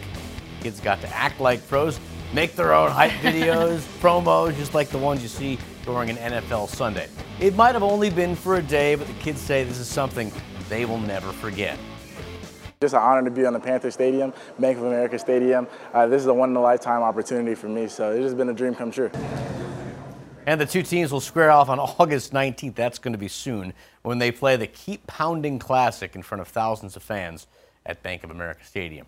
Kids 0.62 0.80
got 0.80 1.02
to 1.02 1.08
act 1.10 1.40
like 1.40 1.68
pros, 1.68 2.00
make 2.32 2.56
their 2.56 2.76
own 2.76 2.92
hype 2.92 3.12
videos, 3.24 3.80
promos, 4.00 4.56
just 4.56 4.76
like 4.76 4.90
the 4.90 5.00
ones 5.00 5.24
you 5.24 5.30
see 5.30 5.58
during 5.86 6.12
an 6.12 6.18
NFL 6.18 6.70
Sunday. 6.70 7.10
It 7.40 7.56
might 7.56 7.74
have 7.74 7.82
only 7.82 8.12
been 8.12 8.36
for 8.36 8.58
a 8.58 8.62
day, 8.62 8.94
but 8.94 9.08
the 9.08 9.14
kids 9.14 9.42
say 9.42 9.64
this 9.64 9.80
is 9.80 9.88
something 9.88 10.32
they 10.70 10.86
will 10.86 11.00
never 11.00 11.32
forget. 11.32 11.80
Just 12.84 12.96
an 12.96 13.00
honor 13.00 13.24
to 13.24 13.32
be 13.32 13.46
on 13.46 13.54
the 13.54 13.62
Panther 13.62 13.92
Stadium, 13.92 14.34
Bank 14.60 14.78
of 14.78 14.84
America 14.84 15.18
Stadium. 15.18 15.68
Uh, 15.94 16.06
this 16.06 16.22
is 16.22 16.28
a 16.28 16.34
one-in-a-lifetime 16.34 17.02
opportunity 17.02 17.56
for 17.56 17.70
me, 17.70 17.88
so 17.88 18.12
it's 18.12 18.24
just 18.24 18.36
been 18.36 18.50
a 18.50 18.54
dream 18.54 18.75
come 18.75 18.92
true. 18.92 19.10
And 20.46 20.60
the 20.60 20.66
two 20.66 20.84
teams 20.84 21.10
will 21.10 21.22
square 21.22 21.50
off 21.50 21.70
on 21.70 21.80
August 22.00 22.34
19th. 22.34 22.75
That's 22.75 23.00
going 23.00 23.13
to 23.13 23.18
be 23.18 23.30
soon 23.30 23.72
when 24.02 24.18
they 24.18 24.34
play 24.34 24.58
the 24.58 24.68
Keep 24.68 25.08
Pounding 25.08 25.60
Classic 25.60 26.13
in 26.13 26.24
front 26.24 26.42
of 26.42 26.50
thousands 26.50 26.98
of 26.98 27.04
fans 27.04 27.48
at 27.86 28.04
Bank 28.04 28.25
of 28.25 28.32
America 28.32 28.66
Stadium. 28.66 29.06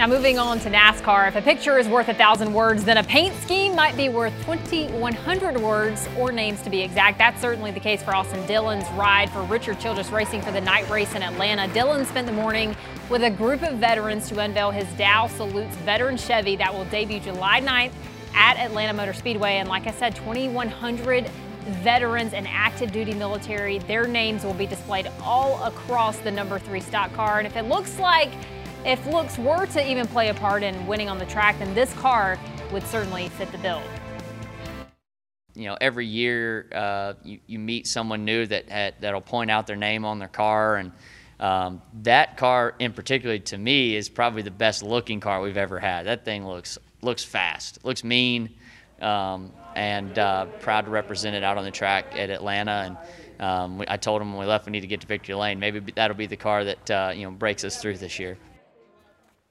Now, 0.00 0.06
moving 0.06 0.38
on 0.38 0.58
to 0.60 0.70
NASCAR, 0.70 1.28
if 1.28 1.36
a 1.36 1.42
picture 1.42 1.78
is 1.78 1.86
worth 1.86 2.08
a 2.08 2.14
thousand 2.14 2.54
words, 2.54 2.84
then 2.84 2.96
a 2.96 3.04
paint 3.04 3.34
scheme 3.42 3.76
might 3.76 3.98
be 3.98 4.08
worth 4.08 4.32
2,100 4.46 5.60
words 5.60 6.08
or 6.16 6.32
names 6.32 6.62
to 6.62 6.70
be 6.70 6.80
exact. 6.80 7.18
That's 7.18 7.38
certainly 7.38 7.70
the 7.70 7.80
case 7.80 8.02
for 8.02 8.16
Austin 8.16 8.46
Dillon's 8.46 8.88
ride 8.92 9.28
for 9.28 9.42
Richard 9.42 9.78
Childress 9.78 10.10
Racing 10.10 10.40
for 10.40 10.52
the 10.52 10.60
night 10.62 10.88
race 10.88 11.14
in 11.14 11.22
Atlanta. 11.22 11.70
Dillon 11.74 12.06
spent 12.06 12.26
the 12.26 12.32
morning 12.32 12.74
with 13.10 13.24
a 13.24 13.30
group 13.30 13.62
of 13.62 13.74
veterans 13.74 14.26
to 14.30 14.38
unveil 14.38 14.70
his 14.70 14.88
Dow 14.96 15.26
Salutes 15.26 15.76
veteran 15.84 16.16
Chevy 16.16 16.56
that 16.56 16.72
will 16.72 16.86
debut 16.86 17.20
July 17.20 17.60
9th 17.60 17.92
at 18.34 18.56
Atlanta 18.56 18.94
Motor 18.94 19.12
Speedway. 19.12 19.56
And 19.56 19.68
like 19.68 19.86
I 19.86 19.90
said, 19.90 20.16
2,100 20.16 21.28
veterans 21.82 22.32
and 22.32 22.48
active 22.48 22.90
duty 22.90 23.12
military, 23.12 23.80
their 23.80 24.06
names 24.06 24.44
will 24.44 24.54
be 24.54 24.66
displayed 24.66 25.10
all 25.22 25.62
across 25.62 26.16
the 26.20 26.30
number 26.30 26.58
three 26.58 26.80
stock 26.80 27.12
car. 27.12 27.36
And 27.36 27.46
if 27.46 27.54
it 27.54 27.64
looks 27.64 27.98
like 27.98 28.30
if 28.84 29.04
looks 29.06 29.36
were 29.38 29.66
to 29.66 29.90
even 29.90 30.06
play 30.06 30.28
a 30.28 30.34
part 30.34 30.62
in 30.62 30.86
winning 30.86 31.08
on 31.08 31.18
the 31.18 31.26
track, 31.26 31.58
then 31.58 31.74
this 31.74 31.92
car 31.94 32.38
would 32.72 32.82
certainly 32.86 33.28
fit 33.30 33.50
the 33.52 33.58
bill. 33.58 33.82
You 35.54 35.66
know, 35.66 35.76
every 35.80 36.06
year 36.06 36.66
uh, 36.72 37.14
you, 37.22 37.40
you 37.46 37.58
meet 37.58 37.86
someone 37.86 38.24
new 38.24 38.46
that 38.46 38.68
had, 38.68 38.94
that'll 39.00 39.20
point 39.20 39.50
out 39.50 39.66
their 39.66 39.76
name 39.76 40.04
on 40.04 40.18
their 40.18 40.28
car, 40.28 40.76
and 40.76 40.92
um, 41.38 41.82
that 42.02 42.36
car 42.36 42.74
in 42.78 42.92
particular 42.92 43.38
to 43.38 43.58
me 43.58 43.96
is 43.96 44.08
probably 44.08 44.42
the 44.42 44.50
best 44.50 44.82
looking 44.82 45.20
car 45.20 45.40
we've 45.40 45.56
ever 45.56 45.78
had. 45.78 46.06
That 46.06 46.24
thing 46.24 46.46
looks 46.46 46.78
looks 47.02 47.24
fast, 47.24 47.84
looks 47.84 48.04
mean, 48.04 48.50
um, 49.00 49.52
and 49.74 50.18
uh, 50.18 50.46
proud 50.60 50.84
to 50.84 50.90
represent 50.90 51.34
it 51.34 51.42
out 51.42 51.58
on 51.58 51.64
the 51.64 51.70
track 51.70 52.06
at 52.14 52.30
Atlanta. 52.30 52.96
And 53.40 53.44
um, 53.44 53.84
I 53.88 53.96
told 53.96 54.22
him 54.22 54.32
when 54.32 54.40
we 54.40 54.46
left 54.46 54.66
we 54.66 54.72
need 54.72 54.82
to 54.82 54.86
get 54.86 55.00
to 55.00 55.06
Victory 55.06 55.34
Lane. 55.34 55.58
Maybe 55.58 55.80
that'll 55.94 56.16
be 56.16 56.26
the 56.26 56.36
car 56.36 56.64
that 56.64 56.90
uh, 56.90 57.12
you 57.14 57.24
know 57.24 57.32
breaks 57.32 57.64
us 57.64 57.82
through 57.82 57.98
this 57.98 58.18
year. 58.18 58.38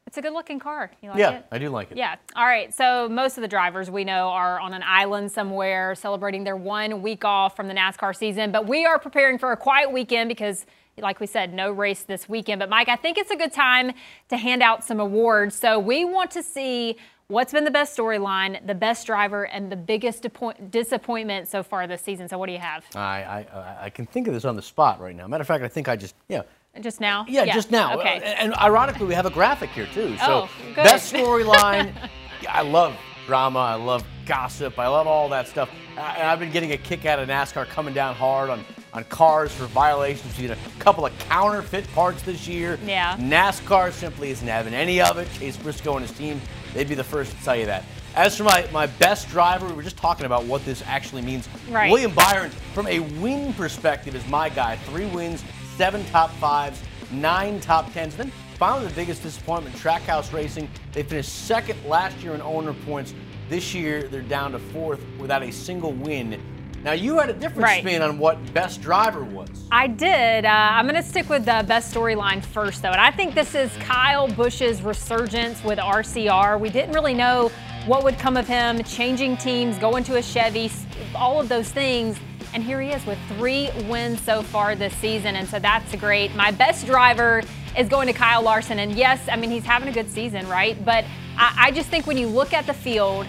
It's 0.10 0.18
a 0.18 0.24
good 0.24 0.34
looking 0.34 0.58
car. 0.58 0.90
You 1.04 1.10
like 1.12 1.20
yeah, 1.20 1.34
it? 1.34 1.46
I 1.52 1.60
do 1.60 1.70
like 1.70 1.92
it. 1.92 1.98
Yeah. 1.98 2.16
All 2.36 2.48
right. 2.48 2.74
So 2.74 3.08
most 3.08 3.38
of 3.38 3.44
the 3.44 3.48
drivers 3.48 3.92
we 3.92 4.04
know 4.04 4.30
are 4.30 4.60
on 4.60 4.74
an 4.74 4.82
island 4.84 5.32
somewhere 5.32 5.94
celebrating 5.94 6.44
their 6.44 6.58
one 6.58 7.04
week 7.04 7.24
off 7.24 7.56
from 7.56 7.68
the 7.68 7.76
NASCAR 7.76 8.16
season. 8.16 8.52
But 8.52 8.68
we 8.68 8.88
are 8.88 8.98
preparing 8.98 9.38
for 9.38 9.52
a 9.52 9.58
quiet 9.58 9.92
weekend 9.92 10.30
because, 10.30 10.66
like 10.98 11.20
we 11.20 11.28
said, 11.28 11.54
no 11.54 11.72
race 11.72 12.02
this 12.02 12.28
weekend. 12.28 12.58
But 12.58 12.72
Mike, 12.72 12.90
I 12.90 12.96
think 12.96 13.20
it's 13.20 13.30
a 13.30 13.36
good 13.36 13.54
time 13.54 13.92
to 14.30 14.38
hand 14.38 14.64
out 14.64 14.84
some 14.84 15.00
awards. 15.00 15.54
So 15.54 15.78
we 15.78 16.06
want 16.06 16.32
to 16.32 16.42
see 16.42 16.98
what's 17.28 17.54
been 17.54 17.64
the 17.64 17.70
best 17.70 17.96
storyline, 17.96 18.66
the 18.66 18.74
best 18.74 19.06
driver, 19.06 19.46
and 19.46 19.72
the 19.72 19.76
biggest 19.76 20.26
disappointment 20.72 21.48
so 21.48 21.62
far 21.62 21.86
this 21.86 22.02
season. 22.02 22.28
So 22.28 22.40
what 22.40 22.48
do 22.48 22.54
you 22.54 22.58
have? 22.58 22.84
I, 22.96 23.46
I, 23.54 23.78
I 23.82 23.90
can 23.92 24.08
think 24.08 24.28
of 24.28 24.34
this 24.34 24.44
on 24.44 24.56
the 24.56 24.64
spot 24.64 25.00
right 25.00 25.16
now. 25.16 25.28
Matter 25.28 25.44
of 25.44 25.48
fact, 25.48 25.64
I 25.64 25.68
think 25.68 25.88
I 25.88 25.96
just, 25.96 26.16
yeah. 26.28 26.42
Just 26.82 27.02
now? 27.02 27.26
Yeah, 27.28 27.44
yeah, 27.44 27.54
just 27.54 27.72
now. 27.72 28.00
Okay. 28.00 28.22
And, 28.38 28.54
ironically, 28.56 29.06
we 29.06 29.14
have 29.14 29.26
a 29.26 29.32
graphic 29.32 29.72
here 29.72 29.88
too. 29.94 30.16
So 30.18 30.48
oh, 30.48 30.50
good. 30.68 30.84
best 30.84 31.12
storyline. 31.14 31.94
I 32.50 32.62
love 32.62 32.96
drama. 33.26 33.60
I 33.60 33.76
love 33.76 34.06
gossip. 34.26 34.80
I 34.80 34.88
love 34.88 35.06
all 35.06 35.30
that 35.30 35.48
stuff. 35.48 35.70
And 35.98 36.28
I've 36.28 36.40
been 36.40 36.52
getting 36.52 36.72
a 36.72 36.78
kick 36.78 37.06
out 37.06 37.20
of 37.20 37.28
NASCAR 37.28 37.68
coming 37.68 37.94
down 37.94 38.16
hard 38.16 38.50
on, 38.50 38.64
on 38.94 39.04
cars 39.06 39.52
for 39.52 39.66
violations. 39.66 40.38
We 40.38 40.48
had 40.48 40.58
a 40.58 40.80
couple 40.80 41.06
of 41.06 41.18
counterfeit 41.20 41.88
parts 41.94 42.22
this 42.22 42.48
year. 42.48 42.80
Yeah. 42.86 43.18
NASCAR 43.18 43.92
simply 43.92 44.30
isn't 44.32 44.48
having 44.48 44.74
any 44.74 45.02
of 45.02 45.18
it. 45.18 45.28
Chase 45.34 45.58
Briscoe 45.58 45.98
and 45.98 46.08
his 46.08 46.18
team, 46.18 46.40
they'd 46.74 46.88
be 46.88 46.96
the 46.96 47.04
first 47.04 47.38
to 47.38 47.44
tell 47.44 47.56
you 47.56 47.66
that. 47.66 47.84
As 48.16 48.36
for 48.36 48.44
my, 48.44 48.68
my 48.72 48.88
best 48.88 49.30
driver, 49.30 49.68
we 49.68 49.74
were 49.74 49.84
just 49.84 49.98
talking 49.98 50.26
about 50.26 50.46
what 50.46 50.66
this 50.66 50.82
actually 50.88 51.22
means. 51.22 51.48
Right. 51.70 51.92
William 51.92 52.14
Byron, 52.14 52.50
from 52.74 52.88
a 52.88 53.00
win 53.00 53.54
perspective, 53.54 54.16
is 54.16 54.26
my 54.28 54.50
guy. 54.50 54.78
Three 54.78 55.06
wins, 55.06 55.44
seven 55.80 56.04
top 56.08 56.30
fives, 56.32 56.84
nine 57.10 57.58
top 57.62 57.90
tens. 57.94 58.14
Then 58.18 58.34
finally, 58.56 58.86
the 58.86 58.94
biggest 58.96 59.24
disappointment, 59.24 59.74
Trackhouse 59.78 60.34
Racing. 60.34 60.70
They 60.92 61.04
finished 61.04 61.34
second 61.48 61.82
last 61.86 62.22
year 62.22 62.34
in 62.34 62.42
owner 62.42 62.74
points. 62.74 63.14
This 63.48 63.74
year, 63.74 64.04
they're 64.04 64.22
down 64.22 64.52
to 64.52 64.60
fourth 64.60 65.00
without 65.18 65.42
a 65.42 65.54
single 65.54 65.94
win. 65.94 66.42
Now, 66.84 66.92
you 66.92 67.18
had 67.18 67.30
a 67.30 67.34
different 67.34 67.64
right. 67.64 67.82
spin 67.82 68.02
on 68.02 68.20
what 68.20 68.54
best 68.54 68.82
driver 68.82 69.24
was. 69.24 69.48
I 69.72 69.88
did. 69.88 70.44
Uh, 70.44 70.50
I'm 70.50 70.84
going 70.86 71.02
to 71.02 71.10
stick 71.10 71.30
with 71.30 71.46
the 71.46 71.64
best 71.66 71.96
storyline 71.96 72.44
first, 72.44 72.82
though. 72.82 72.92
And 72.92 73.00
I 73.00 73.12
think 73.12 73.34
this 73.34 73.56
is 73.56 73.72
Kyle 73.78 74.28
Busch's 74.28 74.82
resurgence 74.82 75.64
with 75.64 75.80
RCR. 75.80 76.60
We 76.60 76.70
didn't 76.70 76.94
really 76.94 77.14
know 77.14 77.52
what 77.86 78.04
would 78.04 78.20
come 78.20 78.36
of 78.36 78.50
him, 78.50 78.84
changing 78.84 79.38
teams, 79.38 79.78
going 79.78 80.04
to 80.04 80.18
a 80.18 80.22
Chevy, 80.22 80.70
all 81.16 81.40
of 81.40 81.48
those 81.48 81.70
things. 81.70 82.20
And 82.54 82.64
here 82.64 82.82
he 82.82 82.90
is 82.90 83.06
with 83.06 83.20
three 83.30 83.70
wins 83.88 84.22
so 84.22 84.42
far 84.42 84.76
this 84.76 84.94
season. 84.96 85.36
And 85.36 85.48
so 85.48 85.60
that's 85.60 85.96
great. 85.96 86.36
My 86.36 86.52
best 86.52 86.86
driver 86.86 87.44
is 87.78 87.88
going 87.88 88.08
to 88.08 88.14
Kyle 88.14 88.42
Larson. 88.42 88.80
And 88.80 88.96
yes, 88.96 89.28
I 89.32 89.36
mean, 89.36 89.52
he's 89.52 89.64
having 89.64 89.88
a 89.88 89.92
good 89.92 90.10
season, 90.10 90.48
right? 90.48 90.84
But 90.84 91.06
I, 91.38 91.68
I 91.68 91.72
just 91.72 91.90
think 91.90 92.08
when 92.08 92.18
you 92.18 92.28
look 92.28 92.54
at 92.54 92.66
the 92.66 92.74
field, 92.74 93.28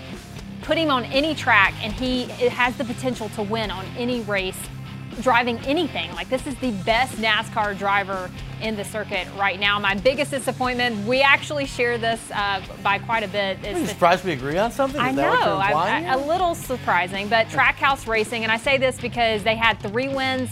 put 0.63 0.79
him 0.79 0.91
on 0.91 1.05
any 1.07 1.35
track 1.35 1.75
and 1.83 1.93
he 1.93 2.25
has 2.49 2.77
the 2.77 2.85
potential 2.85 3.29
to 3.31 3.43
win 3.43 3.71
on 3.71 3.85
any 3.97 4.21
race 4.21 4.59
driving 5.21 5.59
anything. 5.61 6.13
Like 6.15 6.29
this 6.29 6.47
is 6.47 6.55
the 6.57 6.71
best 6.85 7.17
NASCAR 7.17 7.77
driver 7.77 8.31
in 8.63 8.77
the 8.77 8.85
circuit 8.85 9.27
right 9.37 9.59
now. 9.59 9.79
My 9.79 9.95
biggest 9.95 10.31
disappointment, 10.31 11.07
we 11.07 11.23
actually 11.23 11.67
share 11.67 11.99
this 11.99 12.21
uh, 12.31 12.63
by 12.83 12.99
quite 12.99 13.23
a 13.23 13.29
bit. 13.29 13.65
Is 13.65 13.81
you 13.81 13.87
surprised 13.87 14.25
we 14.25 14.33
agree 14.33 14.59
on 14.59 14.71
something? 14.71 15.01
Is 15.01 15.07
I 15.07 15.13
know, 15.13 15.59
I, 15.59 15.73
I, 15.73 16.15
a 16.15 16.19
little 16.19 16.55
surprising, 16.55 17.29
but 17.29 17.49
Trackhouse 17.49 18.07
Racing, 18.07 18.43
and 18.43 18.53
I 18.53 18.57
say 18.57 18.79
this 18.79 19.01
because 19.01 19.43
they 19.43 19.57
had 19.57 19.81
three 19.81 20.09
wins 20.09 20.51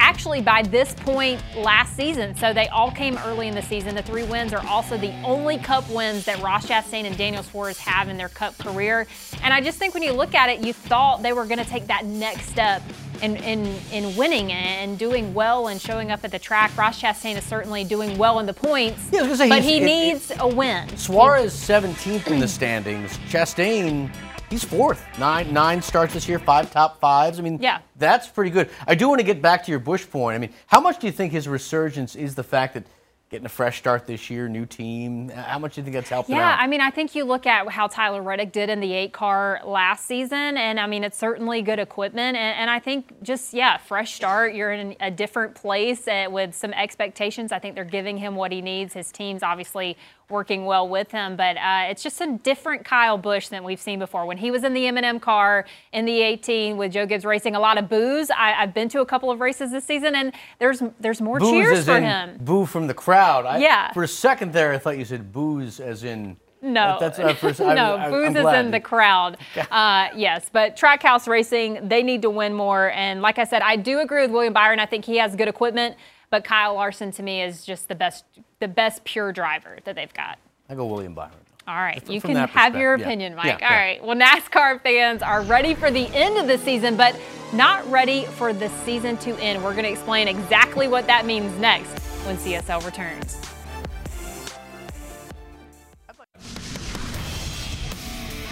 actually 0.00 0.40
by 0.40 0.62
this 0.62 0.94
point 0.94 1.40
last 1.56 1.94
season. 1.94 2.34
So 2.34 2.52
they 2.52 2.68
all 2.68 2.90
came 2.90 3.18
early 3.18 3.48
in 3.48 3.54
the 3.54 3.62
season. 3.62 3.94
The 3.94 4.02
three 4.02 4.24
wins 4.24 4.52
are 4.52 4.66
also 4.66 4.96
the 4.96 5.12
only 5.22 5.58
cup 5.58 5.88
wins 5.90 6.24
that 6.24 6.42
Ross 6.42 6.66
Chastain 6.66 7.04
and 7.04 7.16
Daniel 7.16 7.42
Suarez 7.42 7.78
have 7.78 8.08
in 8.08 8.16
their 8.16 8.30
cup 8.30 8.56
career. 8.58 9.06
And 9.42 9.52
I 9.52 9.60
just 9.60 9.78
think 9.78 9.94
when 9.94 10.02
you 10.02 10.12
look 10.12 10.34
at 10.34 10.48
it, 10.48 10.60
you 10.60 10.72
thought 10.72 11.22
they 11.22 11.32
were 11.32 11.44
going 11.44 11.58
to 11.58 11.68
take 11.68 11.86
that 11.88 12.06
next 12.06 12.48
step 12.48 12.82
in, 13.22 13.36
in, 13.36 13.66
in 13.92 14.16
winning 14.16 14.52
and 14.52 14.98
doing 14.98 15.34
well 15.34 15.68
and 15.68 15.80
showing 15.80 16.10
up 16.10 16.24
at 16.24 16.30
the 16.30 16.38
track. 16.38 16.76
Ross 16.76 17.00
Chastain 17.00 17.36
is 17.36 17.44
certainly 17.44 17.84
doing 17.84 18.16
well 18.18 18.38
in 18.38 18.46
the 18.46 18.54
points, 18.54 19.08
yeah, 19.12 19.32
say, 19.34 19.48
but 19.48 19.62
he 19.62 19.78
it, 19.78 19.84
needs 19.84 20.30
it, 20.30 20.38
a 20.40 20.48
win. 20.48 20.88
Suarez 20.96 21.52
17th 21.52 22.26
in 22.28 22.40
the 22.40 22.48
standings. 22.48 23.16
Chastain 23.28 24.10
he's 24.50 24.64
fourth. 24.64 25.06
Nine 25.18 25.52
nine 25.52 25.80
starts 25.80 26.12
this 26.12 26.28
year, 26.28 26.38
five 26.38 26.70
top 26.70 27.00
fives. 27.00 27.38
I 27.38 27.42
mean, 27.42 27.58
yeah. 27.62 27.78
that's 27.96 28.28
pretty 28.28 28.50
good. 28.50 28.68
I 28.86 28.94
do 28.94 29.08
want 29.08 29.20
to 29.20 29.26
get 29.26 29.40
back 29.40 29.64
to 29.64 29.70
your 29.70 29.80
Busch 29.80 30.08
point. 30.08 30.34
I 30.34 30.38
mean, 30.38 30.52
how 30.66 30.80
much 30.80 30.98
do 30.98 31.06
you 31.06 31.12
think 31.12 31.32
his 31.32 31.48
resurgence 31.48 32.16
is 32.16 32.34
the 32.34 32.42
fact 32.42 32.74
that 32.74 32.84
getting 33.30 33.46
a 33.46 33.48
fresh 33.48 33.78
start 33.78 34.06
this 34.06 34.28
year, 34.28 34.48
new 34.48 34.66
team. 34.66 35.28
How 35.28 35.60
much 35.60 35.76
do 35.76 35.80
you 35.80 35.84
think 35.84 35.94
that's 35.94 36.10
helped? 36.10 36.28
Yeah, 36.28 36.56
I 36.58 36.66
mean, 36.66 36.80
I 36.80 36.90
think 36.90 37.14
you 37.14 37.22
look 37.24 37.46
at 37.46 37.68
how 37.68 37.86
Tyler 37.86 38.22
Reddick 38.22 38.50
did 38.50 38.68
in 38.68 38.80
the 38.80 38.92
eight 38.92 39.12
car 39.12 39.60
last 39.64 40.04
season, 40.06 40.56
and 40.56 40.80
I 40.80 40.88
mean, 40.88 41.04
it's 41.04 41.16
certainly 41.16 41.62
good 41.62 41.78
equipment. 41.78 42.36
And, 42.36 42.58
and 42.58 42.70
I 42.70 42.80
think 42.80 43.22
just, 43.22 43.54
yeah, 43.54 43.76
fresh 43.76 44.14
start. 44.14 44.54
You're 44.54 44.72
in 44.72 44.96
a 44.98 45.12
different 45.12 45.54
place 45.54 46.08
uh, 46.08 46.26
with 46.28 46.56
some 46.56 46.72
expectations. 46.72 47.52
I 47.52 47.60
think 47.60 47.76
they're 47.76 47.84
giving 47.84 48.18
him 48.18 48.34
what 48.34 48.50
he 48.50 48.60
needs. 48.60 48.94
His 48.94 49.12
team's 49.12 49.44
obviously 49.44 49.96
working 50.30 50.64
well 50.64 50.88
with 50.88 51.10
him. 51.10 51.36
But 51.36 51.56
uh, 51.56 51.86
it's 51.88 52.02
just 52.02 52.20
a 52.20 52.38
different 52.42 52.84
Kyle 52.84 53.18
Busch 53.18 53.48
than 53.48 53.64
we've 53.64 53.80
seen 53.80 53.98
before. 53.98 54.26
When 54.26 54.38
he 54.38 54.50
was 54.50 54.64
in 54.64 54.74
the 54.74 54.86
M&M 54.86 55.20
car 55.20 55.66
in 55.92 56.04
the 56.04 56.22
18 56.22 56.76
with 56.76 56.92
Joe 56.92 57.06
Gibbs 57.06 57.24
Racing, 57.24 57.54
a 57.54 57.60
lot 57.60 57.78
of 57.78 57.88
boos. 57.88 58.30
I, 58.30 58.52
have 58.52 58.74
been 58.74 58.88
to 58.90 59.00
a 59.00 59.06
couple 59.06 59.30
of 59.30 59.40
races 59.40 59.70
this 59.70 59.84
season, 59.84 60.14
and 60.14 60.32
there's 60.58 60.82
there's 60.98 61.20
more 61.20 61.38
Boos 61.38 61.50
cheers 61.50 61.84
for 61.84 62.00
him. 62.00 62.38
Boo 62.40 62.66
from 62.66 62.86
the 62.86 62.94
crowd. 62.94 63.46
I, 63.46 63.58
Yeah. 63.58 63.92
For 63.92 64.02
a 64.02 64.08
second 64.08 64.52
there, 64.52 64.72
I 64.72 64.78
thought 64.78 64.98
you 64.98 65.04
said 65.04 65.32
booze 65.32 65.80
as 65.80 66.04
in. 66.04 66.36
No, 66.62 66.98
That's 67.00 67.18
uh, 67.18 67.32
first, 67.34 67.58
no, 67.60 67.96
I, 67.96 68.10
booze 68.10 68.36
is 68.36 68.44
in 68.44 68.70
the 68.70 68.80
crowd. 68.80 69.38
Uh, 69.70 70.08
yes, 70.16 70.50
but 70.52 70.76
Trackhouse 70.76 71.28
Racing, 71.28 71.88
they 71.88 72.02
need 72.02 72.22
to 72.22 72.30
win 72.30 72.52
more. 72.54 72.90
And 72.90 73.22
like 73.22 73.38
I 73.38 73.44
said, 73.44 73.62
I 73.62 73.76
do 73.76 74.00
agree 74.00 74.22
with 74.22 74.30
William 74.30 74.52
Byron. 74.52 74.80
I 74.80 74.86
think 74.86 75.04
he 75.04 75.16
has 75.18 75.36
good 75.36 75.48
equipment, 75.48 75.96
but 76.30 76.44
Kyle 76.44 76.74
Larson 76.74 77.10
to 77.12 77.22
me 77.22 77.42
is 77.42 77.64
just 77.64 77.88
the 77.88 77.94
best, 77.94 78.24
the 78.60 78.68
best 78.68 79.04
pure 79.04 79.32
driver 79.32 79.78
that 79.84 79.94
they've 79.96 80.12
got. 80.14 80.38
I 80.68 80.74
go 80.74 80.86
William 80.86 81.14
Byron. 81.14 81.32
All 81.68 81.74
right, 81.76 82.02
From- 82.02 82.14
you 82.14 82.20
can 82.20 82.36
have 82.36 82.74
your 82.74 82.96
perspective, 82.96 83.00
yeah. 83.00 83.06
opinion, 83.06 83.34
Mike. 83.34 83.46
Yeah, 83.60 83.68
All 83.68 83.76
yeah. 83.76 83.80
right. 83.80 84.04
Well, 84.04 84.16
NASCAR 84.16 84.80
fans 84.82 85.22
are 85.22 85.42
ready 85.42 85.74
for 85.74 85.90
the 85.90 86.06
end 86.14 86.38
of 86.38 86.46
the 86.46 86.58
season, 86.58 86.96
but 86.96 87.14
not 87.52 87.88
ready 87.90 88.24
for 88.24 88.52
the 88.52 88.68
season 88.84 89.16
to 89.18 89.36
end. 89.40 89.62
We're 89.62 89.72
going 89.72 89.84
to 89.84 89.90
explain 89.90 90.26
exactly 90.28 90.88
what 90.88 91.06
that 91.06 91.26
means 91.26 91.56
next 91.58 91.90
when 92.24 92.36
CSL 92.38 92.84
returns. 92.84 93.38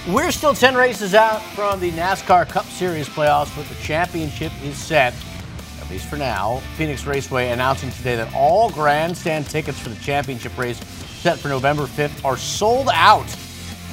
We're 0.09 0.31
still 0.31 0.55
10 0.55 0.75
races 0.75 1.15
out 1.15 1.43
from 1.55 1.81
the 1.81 1.91
NASCAR 1.93 2.49
Cup 2.49 2.65
Series 2.65 3.09
playoffs, 3.09 3.55
but 3.55 3.67
the 3.69 3.75
championship 3.83 4.53
is 4.63 4.77
set, 4.77 5.13
at 5.88 5.92
least 5.92 6.07
for 6.07 6.16
now. 6.16 6.59
Phoenix 6.76 7.07
Raceway 7.07 7.49
announcing 7.49 7.90
today 7.90 8.14
that 8.14 8.30
all 8.35 8.68
grandstand 8.68 9.47
tickets 9.47 9.78
for 9.78 9.88
the 9.88 9.97
championship 9.97 10.57
race 10.59 10.78
set 11.23 11.38
for 11.38 11.49
November 11.49 11.85
5th 11.85 12.23
are 12.26 12.37
sold 12.37 12.90
out. 12.92 13.25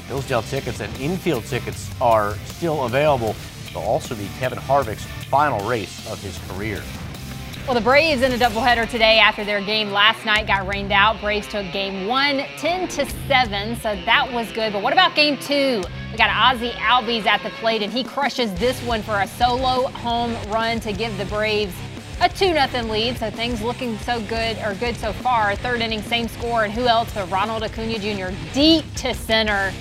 Hillside 0.09 0.43
tickets 0.43 0.81
and 0.81 0.93
infield 0.99 1.45
tickets 1.45 1.89
are 2.01 2.35
still 2.47 2.83
available. 2.83 3.33
They'll 3.71 3.83
also 3.83 4.13
be 4.13 4.27
Kevin 4.39 4.59
Harvick's 4.59 5.05
final 5.29 5.65
race 5.69 6.05
of 6.11 6.21
his 6.21 6.37
career. 6.49 6.83
Well, 7.65 7.73
the 7.73 7.81
Braves 7.81 8.21
in 8.21 8.31
a 8.31 8.37
doubleheader 8.37 8.87
today 8.87 9.17
after 9.17 9.43
their 9.43 9.59
game 9.59 9.89
last 9.89 10.23
night 10.23 10.45
got 10.45 10.67
rained 10.67 10.91
out. 10.91 11.19
Braves 11.19 11.47
took 11.47 11.65
game 11.73 12.05
one 12.05 12.45
10 12.59 12.87
to 12.89 13.09
7, 13.27 13.75
so 13.77 13.95
that 14.05 14.31
was 14.31 14.51
good. 14.51 14.71
But 14.71 14.83
what 14.83 14.93
about 14.93 15.15
game 15.15 15.35
two? 15.35 15.81
We 16.11 16.15
got 16.15 16.29
Ozzie 16.29 16.73
Albies 16.73 17.25
at 17.25 17.41
the 17.41 17.49
plate, 17.49 17.81
and 17.81 17.91
he 17.91 18.03
crushes 18.03 18.53
this 18.59 18.79
one 18.83 19.01
for 19.01 19.19
a 19.19 19.27
solo 19.27 19.87
home 19.87 20.35
run 20.51 20.79
to 20.81 20.93
give 20.93 21.17
the 21.17 21.25
Braves 21.25 21.73
a 22.21 22.29
2 22.29 22.53
0 22.53 22.83
lead. 22.83 23.17
So 23.17 23.31
things 23.31 23.63
looking 23.63 23.97
so 23.97 24.21
good, 24.27 24.59
or 24.59 24.75
good 24.75 24.95
so 24.97 25.11
far. 25.11 25.55
Third 25.55 25.81
inning, 25.81 26.03
same 26.03 26.27
score, 26.27 26.65
and 26.65 26.71
who 26.71 26.85
else 26.85 27.11
but 27.15 27.31
Ronald 27.31 27.63
Acuna 27.63 27.97
Jr. 27.97 28.31
deep 28.53 28.85
to 28.97 29.15
center, 29.15 29.73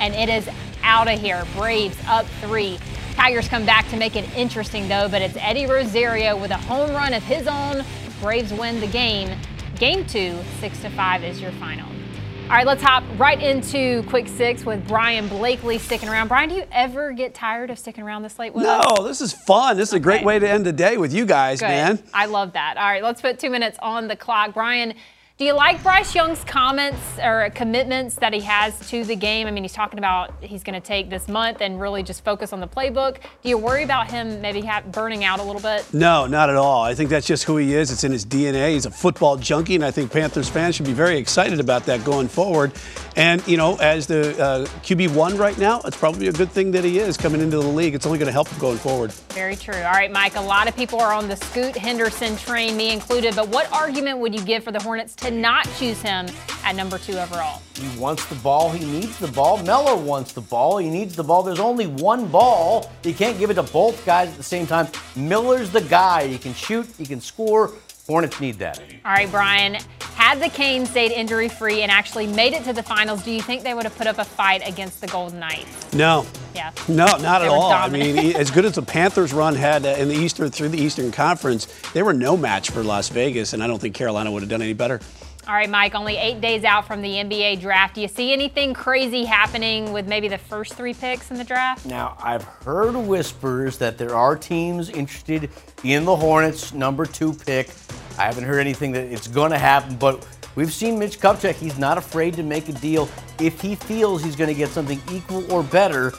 and 0.00 0.12
it 0.12 0.28
is 0.28 0.48
out 0.82 1.06
of 1.06 1.20
here. 1.20 1.46
Braves 1.54 1.98
up 2.08 2.26
three. 2.40 2.80
Tigers 3.18 3.48
come 3.48 3.66
back 3.66 3.88
to 3.88 3.96
make 3.96 4.14
it 4.14 4.32
interesting 4.36 4.86
though, 4.86 5.08
but 5.08 5.20
it's 5.20 5.36
Eddie 5.40 5.66
Rosario 5.66 6.40
with 6.40 6.52
a 6.52 6.56
home 6.56 6.92
run 6.92 7.12
of 7.12 7.22
his 7.24 7.48
own. 7.48 7.84
Braves 8.20 8.52
win 8.52 8.78
the 8.78 8.86
game. 8.86 9.36
Game 9.74 10.06
two, 10.06 10.38
six 10.60 10.80
to 10.82 10.90
five 10.90 11.24
is 11.24 11.40
your 11.40 11.50
final. 11.52 11.88
All 11.88 12.50
right, 12.50 12.64
let's 12.64 12.80
hop 12.80 13.02
right 13.18 13.42
into 13.42 14.04
quick 14.04 14.28
six 14.28 14.64
with 14.64 14.86
Brian 14.86 15.26
Blakely 15.26 15.78
sticking 15.78 16.08
around. 16.08 16.28
Brian, 16.28 16.48
do 16.48 16.54
you 16.54 16.64
ever 16.70 17.10
get 17.10 17.34
tired 17.34 17.70
of 17.70 17.78
sticking 17.80 18.04
around 18.04 18.22
this 18.22 18.38
late 18.38 18.54
with 18.54 18.64
us? 18.64 18.86
No, 18.88 19.04
this 19.04 19.20
is 19.20 19.32
fun. 19.32 19.76
This 19.76 19.88
is 19.88 19.94
a 19.94 20.00
great 20.00 20.24
way 20.24 20.38
to 20.38 20.48
end 20.48 20.64
the 20.64 20.72
day 20.72 20.96
with 20.96 21.12
you 21.12 21.26
guys, 21.26 21.58
Good. 21.58 21.66
man. 21.66 22.00
I 22.14 22.26
love 22.26 22.52
that. 22.52 22.76
All 22.76 22.86
right, 22.86 23.02
let's 23.02 23.20
put 23.20 23.40
two 23.40 23.50
minutes 23.50 23.78
on 23.82 24.06
the 24.06 24.14
clock. 24.14 24.54
Brian, 24.54 24.94
do 25.38 25.44
you 25.44 25.52
like 25.52 25.80
Bryce 25.84 26.16
Young's 26.16 26.42
comments 26.42 27.00
or 27.22 27.48
commitments 27.54 28.16
that 28.16 28.32
he 28.32 28.40
has 28.40 28.76
to 28.90 29.04
the 29.04 29.14
game? 29.14 29.46
I 29.46 29.52
mean, 29.52 29.62
he's 29.62 29.72
talking 29.72 30.00
about 30.00 30.34
he's 30.42 30.64
going 30.64 30.74
to 30.74 30.84
take 30.84 31.10
this 31.10 31.28
month 31.28 31.60
and 31.60 31.80
really 31.80 32.02
just 32.02 32.24
focus 32.24 32.52
on 32.52 32.58
the 32.58 32.66
playbook. 32.66 33.18
Do 33.42 33.48
you 33.48 33.56
worry 33.56 33.84
about 33.84 34.10
him 34.10 34.40
maybe 34.40 34.62
ha- 34.62 34.82
burning 34.90 35.22
out 35.22 35.38
a 35.38 35.44
little 35.44 35.62
bit? 35.62 35.94
No, 35.94 36.26
not 36.26 36.50
at 36.50 36.56
all. 36.56 36.82
I 36.82 36.96
think 36.96 37.08
that's 37.08 37.24
just 37.24 37.44
who 37.44 37.56
he 37.56 37.72
is. 37.72 37.92
It's 37.92 38.02
in 38.02 38.10
his 38.10 38.26
DNA. 38.26 38.72
He's 38.72 38.84
a 38.84 38.90
football 38.90 39.36
junkie, 39.36 39.76
and 39.76 39.84
I 39.84 39.92
think 39.92 40.10
Panthers 40.10 40.48
fans 40.48 40.74
should 40.74 40.86
be 40.86 40.92
very 40.92 41.18
excited 41.18 41.60
about 41.60 41.86
that 41.86 42.04
going 42.04 42.26
forward. 42.26 42.72
And, 43.14 43.46
you 43.46 43.56
know, 43.56 43.76
as 43.76 44.08
the 44.08 44.30
uh, 44.42 44.64
QB1 44.82 45.38
right 45.38 45.56
now, 45.56 45.80
it's 45.84 45.96
probably 45.96 46.26
a 46.26 46.32
good 46.32 46.50
thing 46.50 46.72
that 46.72 46.82
he 46.82 46.98
is 46.98 47.16
coming 47.16 47.40
into 47.40 47.58
the 47.58 47.68
league. 47.68 47.94
It's 47.94 48.06
only 48.06 48.18
going 48.18 48.26
to 48.26 48.32
help 48.32 48.48
him 48.48 48.58
going 48.58 48.78
forward. 48.78 49.12
Very 49.30 49.54
true. 49.54 49.74
All 49.74 49.92
right, 49.92 50.10
Mike, 50.10 50.34
a 50.34 50.40
lot 50.40 50.66
of 50.66 50.74
people 50.74 51.00
are 51.00 51.12
on 51.12 51.28
the 51.28 51.36
Scoot 51.36 51.76
Henderson 51.76 52.36
train, 52.36 52.76
me 52.76 52.92
included, 52.92 53.36
but 53.36 53.48
what 53.50 53.70
argument 53.72 54.18
would 54.18 54.34
you 54.34 54.40
give 54.40 54.64
for 54.64 54.72
the 54.72 54.82
Hornets 54.82 55.14
to 55.28 55.34
not 55.34 55.68
choose 55.78 56.00
him 56.00 56.26
at 56.64 56.74
number 56.74 56.98
two 56.98 57.18
overall? 57.18 57.62
He 57.74 57.98
wants 57.98 58.24
the 58.26 58.34
ball. 58.36 58.70
He 58.70 58.84
needs 58.84 59.18
the 59.18 59.28
ball. 59.28 59.62
Miller 59.62 59.96
wants 59.96 60.32
the 60.32 60.40
ball. 60.40 60.78
He 60.78 60.88
needs 60.88 61.14
the 61.14 61.24
ball. 61.24 61.42
There's 61.42 61.60
only 61.60 61.86
one 61.86 62.28
ball. 62.28 62.90
You 63.04 63.14
can't 63.14 63.38
give 63.38 63.50
it 63.50 63.54
to 63.54 63.62
both 63.62 64.04
guys 64.06 64.30
at 64.30 64.36
the 64.36 64.42
same 64.42 64.66
time. 64.66 64.88
Miller's 65.16 65.70
the 65.70 65.82
guy. 65.82 66.26
He 66.26 66.38
can 66.38 66.54
shoot. 66.54 66.86
He 66.96 67.04
can 67.04 67.20
score. 67.20 67.72
Hornets 68.08 68.40
need 68.40 68.54
that. 68.54 68.80
All 69.04 69.12
right, 69.12 69.30
Brian, 69.30 69.76
had 70.14 70.40
the 70.40 70.48
Canes 70.48 70.88
stayed 70.88 71.12
injury 71.12 71.50
free 71.50 71.82
and 71.82 71.92
actually 71.92 72.26
made 72.26 72.54
it 72.54 72.64
to 72.64 72.72
the 72.72 72.82
finals, 72.82 73.22
do 73.22 73.30
you 73.30 73.42
think 73.42 73.62
they 73.62 73.74
would 73.74 73.84
have 73.84 73.96
put 73.98 74.06
up 74.06 74.18
a 74.18 74.24
fight 74.24 74.66
against 74.66 75.02
the 75.02 75.06
Golden 75.08 75.38
Knights? 75.38 75.92
No. 75.92 76.24
Yeah. 76.54 76.72
No, 76.88 77.04
not 77.04 77.20
They 77.40 77.46
at 77.46 77.50
were 77.50 77.56
all. 77.56 77.70
I 77.70 77.88
mean, 77.90 78.34
as 78.34 78.50
good 78.50 78.64
as 78.64 78.76
the 78.76 78.82
Panthers 78.82 79.34
run 79.34 79.54
had 79.54 79.84
uh, 79.84 79.90
in 79.90 80.08
the 80.08 80.14
Eastern 80.14 80.50
through 80.50 80.70
the 80.70 80.78
Eastern 80.80 81.12
Conference, 81.12 81.66
they 81.92 82.02
were 82.02 82.14
no 82.14 82.34
match 82.34 82.70
for 82.70 82.82
Las 82.82 83.10
Vegas, 83.10 83.52
and 83.52 83.62
I 83.62 83.66
don't 83.66 83.78
think 83.78 83.94
Carolina 83.94 84.32
would 84.32 84.40
have 84.42 84.48
done 84.50 84.62
any 84.62 84.72
better. 84.72 85.00
All 85.48 85.54
right, 85.54 85.70
Mike, 85.70 85.94
only 85.94 86.18
eight 86.18 86.42
days 86.42 86.62
out 86.62 86.86
from 86.86 87.00
the 87.00 87.08
NBA 87.08 87.62
draft. 87.62 87.94
Do 87.94 88.02
you 88.02 88.08
see 88.08 88.34
anything 88.34 88.74
crazy 88.74 89.24
happening 89.24 89.94
with 89.94 90.06
maybe 90.06 90.28
the 90.28 90.36
first 90.36 90.74
three 90.74 90.92
picks 90.92 91.30
in 91.30 91.38
the 91.38 91.44
draft? 91.44 91.86
Now, 91.86 92.18
I've 92.22 92.44
heard 92.44 92.94
whispers 92.94 93.78
that 93.78 93.96
there 93.96 94.14
are 94.14 94.36
teams 94.36 94.90
interested 94.90 95.48
in 95.84 96.04
the 96.04 96.14
Hornets' 96.14 96.74
number 96.74 97.06
two 97.06 97.32
pick. 97.32 97.70
I 98.18 98.24
haven't 98.24 98.44
heard 98.44 98.58
anything 98.58 98.92
that 98.92 99.06
it's 99.06 99.26
going 99.26 99.50
to 99.52 99.58
happen, 99.58 99.96
but 99.96 100.28
we've 100.54 100.70
seen 100.70 100.98
Mitch 100.98 101.18
Kupchak. 101.18 101.54
He's 101.54 101.78
not 101.78 101.96
afraid 101.96 102.34
to 102.34 102.42
make 102.42 102.68
a 102.68 102.74
deal 102.74 103.08
if 103.40 103.58
he 103.58 103.74
feels 103.74 104.22
he's 104.22 104.36
going 104.36 104.48
to 104.48 104.54
get 104.54 104.68
something 104.68 105.00
equal 105.10 105.50
or 105.50 105.62
better. 105.62 106.12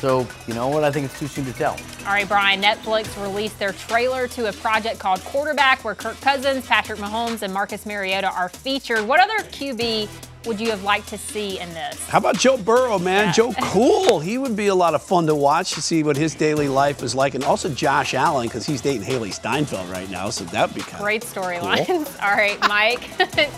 So, 0.00 0.26
you 0.46 0.54
know 0.54 0.68
what? 0.68 0.82
I 0.82 0.90
think 0.90 1.04
it's 1.04 1.18
too 1.18 1.26
soon 1.26 1.44
to 1.44 1.52
tell. 1.52 1.72
All 2.00 2.12
right, 2.12 2.26
Brian, 2.26 2.62
Netflix 2.62 3.20
released 3.22 3.58
their 3.58 3.72
trailer 3.72 4.26
to 4.28 4.48
a 4.48 4.52
project 4.52 4.98
called 4.98 5.20
Quarterback, 5.24 5.84
where 5.84 5.94
Kirk 5.94 6.18
Cousins, 6.22 6.66
Patrick 6.66 6.98
Mahomes, 6.98 7.42
and 7.42 7.52
Marcus 7.52 7.84
Mariota 7.84 8.30
are 8.30 8.48
featured. 8.48 9.06
What 9.06 9.20
other 9.20 9.44
QB 9.50 10.08
would 10.46 10.58
you 10.58 10.70
have 10.70 10.82
liked 10.84 11.06
to 11.08 11.18
see 11.18 11.58
in 11.60 11.68
this? 11.74 12.02
How 12.08 12.16
about 12.16 12.38
Joe 12.38 12.56
Burrow, 12.56 12.98
man? 12.98 13.34
Joe 13.34 13.52
Cool. 13.60 14.20
He 14.20 14.38
would 14.38 14.56
be 14.56 14.68
a 14.68 14.74
lot 14.74 14.94
of 14.94 15.02
fun 15.02 15.26
to 15.26 15.34
watch 15.34 15.72
to 15.72 15.82
see 15.82 16.02
what 16.02 16.16
his 16.16 16.34
daily 16.34 16.66
life 16.68 17.02
is 17.02 17.14
like. 17.14 17.34
And 17.34 17.44
also 17.44 17.68
Josh 17.68 18.14
Allen, 18.14 18.48
because 18.48 18.64
he's 18.64 18.80
dating 18.80 19.02
Hailee 19.02 19.34
Steinfeld 19.34 19.86
right 19.90 20.08
now. 20.10 20.30
So 20.30 20.44
that'd 20.44 20.74
be 20.74 20.80
kind 20.80 21.02
Great 21.02 21.22
Cool. 21.26 21.42
storylines. 21.44 22.22
All 22.22 22.34
right, 22.34 22.58
Mike, 22.68 23.02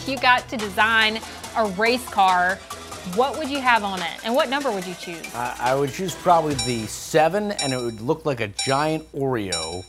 you 0.09 0.19
got 0.19 0.49
to 0.49 0.57
design 0.57 1.21
a 1.57 1.67
race 1.79 2.05
car, 2.09 2.59
what 3.15 3.39
would 3.39 3.49
you 3.49 3.61
have 3.61 3.85
on 3.85 4.01
it? 4.01 4.25
And 4.25 4.35
what 4.35 4.49
number 4.49 4.71
would 4.71 4.87
you 4.87 4.95
choose? 4.95 5.35
I, 5.35 5.57
I 5.59 5.75
would 5.75 5.93
choose 5.93 6.15
probably 6.15 6.55
the 6.55 6.87
seven, 6.87 7.53
and 7.53 7.73
it 7.73 7.77
would 7.77 8.01
look 8.01 8.25
like 8.25 8.41
a 8.41 8.49
giant 8.49 9.11
Oreo, 9.13 9.85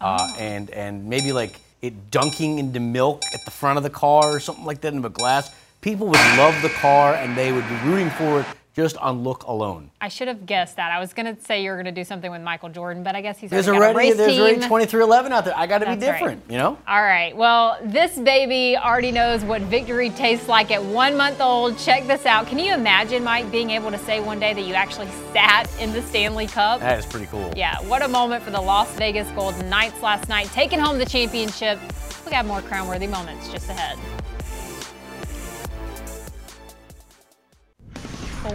uh, 0.00 0.34
and 0.38 0.70
and 0.70 1.08
maybe 1.08 1.32
like 1.32 1.60
it 1.82 2.10
dunking 2.10 2.58
into 2.58 2.80
milk 2.80 3.22
at 3.32 3.44
the 3.44 3.50
front 3.50 3.76
of 3.76 3.82
the 3.82 3.90
car 3.90 4.30
or 4.30 4.40
something 4.40 4.64
like 4.64 4.80
that 4.82 4.92
in 4.92 5.04
a 5.04 5.08
glass. 5.08 5.50
People 5.80 6.08
would 6.08 6.36
love 6.36 6.60
the 6.62 6.70
car, 6.70 7.14
and 7.14 7.36
they 7.36 7.52
would 7.52 7.68
be 7.68 7.76
rooting 7.84 8.10
for 8.10 8.40
it 8.40 8.46
just 8.78 8.96
on 8.98 9.24
look 9.24 9.42
alone. 9.42 9.90
I 10.00 10.06
should 10.06 10.28
have 10.28 10.46
guessed 10.46 10.76
that. 10.76 10.92
I 10.92 11.00
was 11.00 11.12
going 11.12 11.34
to 11.34 11.42
say 11.42 11.64
you 11.64 11.70
were 11.70 11.74
going 11.74 11.86
to 11.86 12.00
do 12.00 12.04
something 12.04 12.30
with 12.30 12.42
Michael 12.42 12.68
Jordan, 12.68 13.02
but 13.02 13.16
I 13.16 13.20
guess 13.20 13.36
he's 13.36 13.50
There's 13.50 13.66
already, 13.66 13.92
already 13.92 14.12
there's 14.12 14.32
team. 14.32 14.70
already 14.70 14.86
23XI 14.86 15.32
out 15.32 15.44
there. 15.44 15.58
I 15.58 15.66
got 15.66 15.78
to 15.78 15.86
be 15.86 15.96
That's 15.96 16.02
right. 16.06 16.18
different, 16.20 16.42
you 16.48 16.58
know. 16.58 16.78
All 16.86 17.02
right. 17.02 17.36
Well, 17.36 17.78
this 17.82 18.16
baby 18.16 18.76
already 18.76 19.10
knows 19.10 19.42
what 19.42 19.62
victory 19.62 20.10
tastes 20.10 20.46
like 20.46 20.70
at 20.70 20.80
one 20.80 21.16
month 21.16 21.40
old. 21.40 21.76
Check 21.76 22.06
this 22.06 22.24
out. 22.24 22.46
Can 22.46 22.60
you 22.60 22.72
imagine, 22.72 23.24
Mike, 23.24 23.50
being 23.50 23.70
able 23.70 23.90
to 23.90 23.98
say 23.98 24.20
one 24.20 24.38
day 24.38 24.54
that 24.54 24.62
you 24.62 24.74
actually 24.74 25.08
sat 25.32 25.68
in 25.80 25.92
the 25.92 26.02
Stanley 26.02 26.46
Cup? 26.46 26.78
That 26.78 27.00
is 27.00 27.06
pretty 27.06 27.26
cool. 27.26 27.52
Yeah, 27.56 27.80
what 27.88 28.02
a 28.02 28.08
moment 28.08 28.44
for 28.44 28.52
the 28.52 28.60
Las 28.60 28.88
Vegas 28.94 29.28
Golden 29.32 29.68
Knights 29.68 30.00
last 30.02 30.28
night, 30.28 30.46
taking 30.52 30.78
home 30.78 30.98
the 30.98 31.06
championship. 31.06 31.80
We 32.24 32.30
got 32.30 32.46
more 32.46 32.62
crown-worthy 32.62 33.08
moments 33.08 33.50
just 33.50 33.68
ahead. 33.68 33.98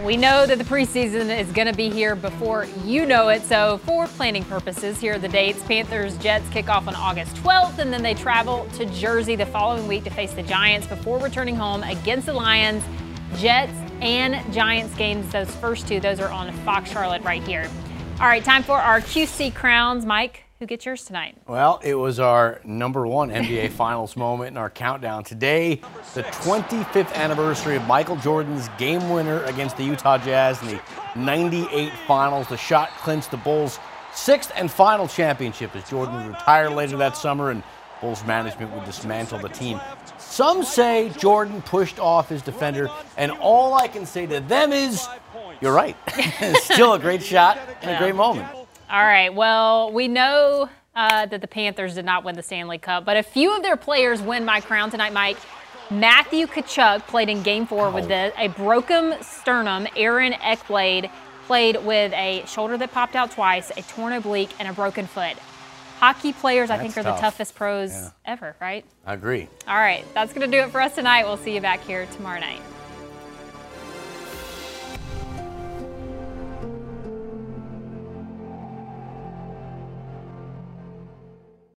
We 0.02 0.16
know 0.16 0.46
that 0.46 0.58
the 0.58 0.64
preseason 0.64 1.36
is 1.38 1.50
going 1.52 1.66
to 1.66 1.74
be 1.74 1.90
here 1.90 2.16
before 2.16 2.66
you 2.84 3.06
know 3.06 3.28
it. 3.28 3.42
So, 3.42 3.78
for 3.78 4.06
planning 4.06 4.44
purposes, 4.44 4.98
here 4.98 5.14
are 5.14 5.18
the 5.18 5.28
dates. 5.28 5.62
Panthers 5.62 6.16
Jets 6.18 6.48
kick 6.50 6.68
off 6.68 6.88
on 6.88 6.94
August 6.94 7.36
12th, 7.36 7.78
and 7.78 7.92
then 7.92 8.02
they 8.02 8.14
travel 8.14 8.66
to 8.74 8.86
Jersey 8.86 9.36
the 9.36 9.46
following 9.46 9.86
week 9.86 10.04
to 10.04 10.10
face 10.10 10.32
the 10.32 10.42
Giants 10.42 10.86
before 10.86 11.18
returning 11.18 11.56
home 11.56 11.82
against 11.82 12.26
the 12.26 12.32
Lions. 12.32 12.82
Jets 13.36 13.72
and 14.00 14.52
Giants 14.52 14.94
games, 14.94 15.30
those 15.32 15.50
first 15.56 15.86
two, 15.88 16.00
those 16.00 16.20
are 16.20 16.30
on 16.30 16.52
Fox 16.64 16.90
Charlotte 16.90 17.22
right 17.22 17.42
here. 17.42 17.68
All 18.20 18.26
right, 18.26 18.44
time 18.44 18.62
for 18.62 18.78
our 18.78 19.00
QC 19.00 19.54
crowns. 19.54 20.06
Mike, 20.06 20.44
who 20.60 20.66
gets 20.66 20.86
yours 20.86 21.04
tonight? 21.04 21.36
Well, 21.46 21.80
it 21.82 21.94
was 21.94 22.20
our 22.20 22.60
number 22.64 23.06
one 23.06 23.30
NBA 23.30 23.70
Finals 23.72 24.16
moment 24.16 24.50
in 24.50 24.56
our 24.56 24.70
countdown. 24.70 25.24
Today, 25.24 25.80
the 26.14 26.22
25th 26.22 27.12
anniversary 27.14 27.76
of 27.76 27.86
Michael 27.86 28.16
Jordan's 28.16 28.68
game 28.78 29.10
winner 29.10 29.42
against 29.44 29.76
the 29.76 29.84
Utah 29.84 30.18
Jazz 30.18 30.60
in 30.62 30.68
the 30.68 30.80
98 31.16 31.92
Finals. 32.06 32.48
The 32.48 32.56
shot 32.56 32.90
clinched 32.98 33.30
the 33.30 33.36
Bulls' 33.36 33.78
sixth 34.14 34.52
and 34.54 34.70
final 34.70 35.08
championship 35.08 35.74
as 35.74 35.88
Jordan 35.90 36.14
would 36.16 36.28
retire 36.28 36.70
later 36.70 36.96
that 36.98 37.16
summer 37.16 37.50
and 37.50 37.62
Bulls 38.00 38.24
management 38.24 38.72
would 38.72 38.84
dismantle 38.84 39.38
the 39.38 39.48
team. 39.48 39.80
Some 40.18 40.62
say 40.62 41.10
Jordan 41.18 41.62
pushed 41.62 41.98
off 41.98 42.28
his 42.28 42.42
defender, 42.42 42.90
and 43.16 43.32
all 43.32 43.74
I 43.74 43.88
can 43.88 44.04
say 44.06 44.26
to 44.26 44.40
them 44.40 44.72
is, 44.72 45.06
you're 45.60 45.72
right. 45.72 45.96
Still 46.56 46.94
a 46.94 46.98
great 46.98 47.22
shot 47.32 47.58
and 47.82 47.90
a 47.90 47.98
great 47.98 48.14
moment. 48.14 48.46
All 48.90 49.04
right. 49.04 49.34
Well, 49.34 49.92
we 49.92 50.08
know 50.08 50.68
uh, 50.94 51.26
that 51.26 51.40
the 51.40 51.48
Panthers 51.48 51.94
did 51.94 52.04
not 52.04 52.24
win 52.24 52.36
the 52.36 52.42
Stanley 52.42 52.78
Cup, 52.78 53.04
but 53.04 53.16
a 53.16 53.22
few 53.22 53.54
of 53.56 53.62
their 53.62 53.76
players 53.76 54.20
win 54.22 54.44
my 54.44 54.60
crown 54.60 54.90
tonight, 54.90 55.12
Mike. 55.12 55.36
Matthew 55.90 56.46
Tkachuk 56.46 57.06
played 57.06 57.28
in 57.28 57.42
Game 57.42 57.66
Four 57.66 57.90
with 57.90 58.08
the, 58.08 58.32
a 58.38 58.48
broken 58.48 59.20
sternum. 59.22 59.86
Aaron 59.96 60.32
Ekblad 60.32 61.10
played 61.46 61.76
with 61.84 62.12
a 62.14 62.42
shoulder 62.46 62.78
that 62.78 62.90
popped 62.92 63.16
out 63.16 63.30
twice, 63.30 63.70
a 63.76 63.82
torn 63.82 64.12
oblique, 64.14 64.50
and 64.58 64.66
a 64.68 64.72
broken 64.72 65.06
foot. 65.06 65.36
Hockey 65.98 66.32
players, 66.32 66.70
I 66.70 66.78
think, 66.78 66.96
are 66.96 67.02
tough. 67.02 67.16
the 67.16 67.20
toughest 67.20 67.54
pros 67.54 67.90
Yeah. 67.92 68.10
ever, 68.24 68.56
right? 68.60 68.84
I 69.06 69.14
agree. 69.14 69.48
All 69.68 69.76
right. 69.76 70.04
That's 70.14 70.32
going 70.32 70.50
to 70.50 70.56
do 70.56 70.62
it 70.62 70.70
for 70.70 70.80
us 70.80 70.94
tonight. 70.94 71.24
We'll 71.24 71.36
see 71.36 71.54
you 71.54 71.60
back 71.60 71.82
here 71.84 72.06
tomorrow 72.06 72.40
night. 72.40 72.60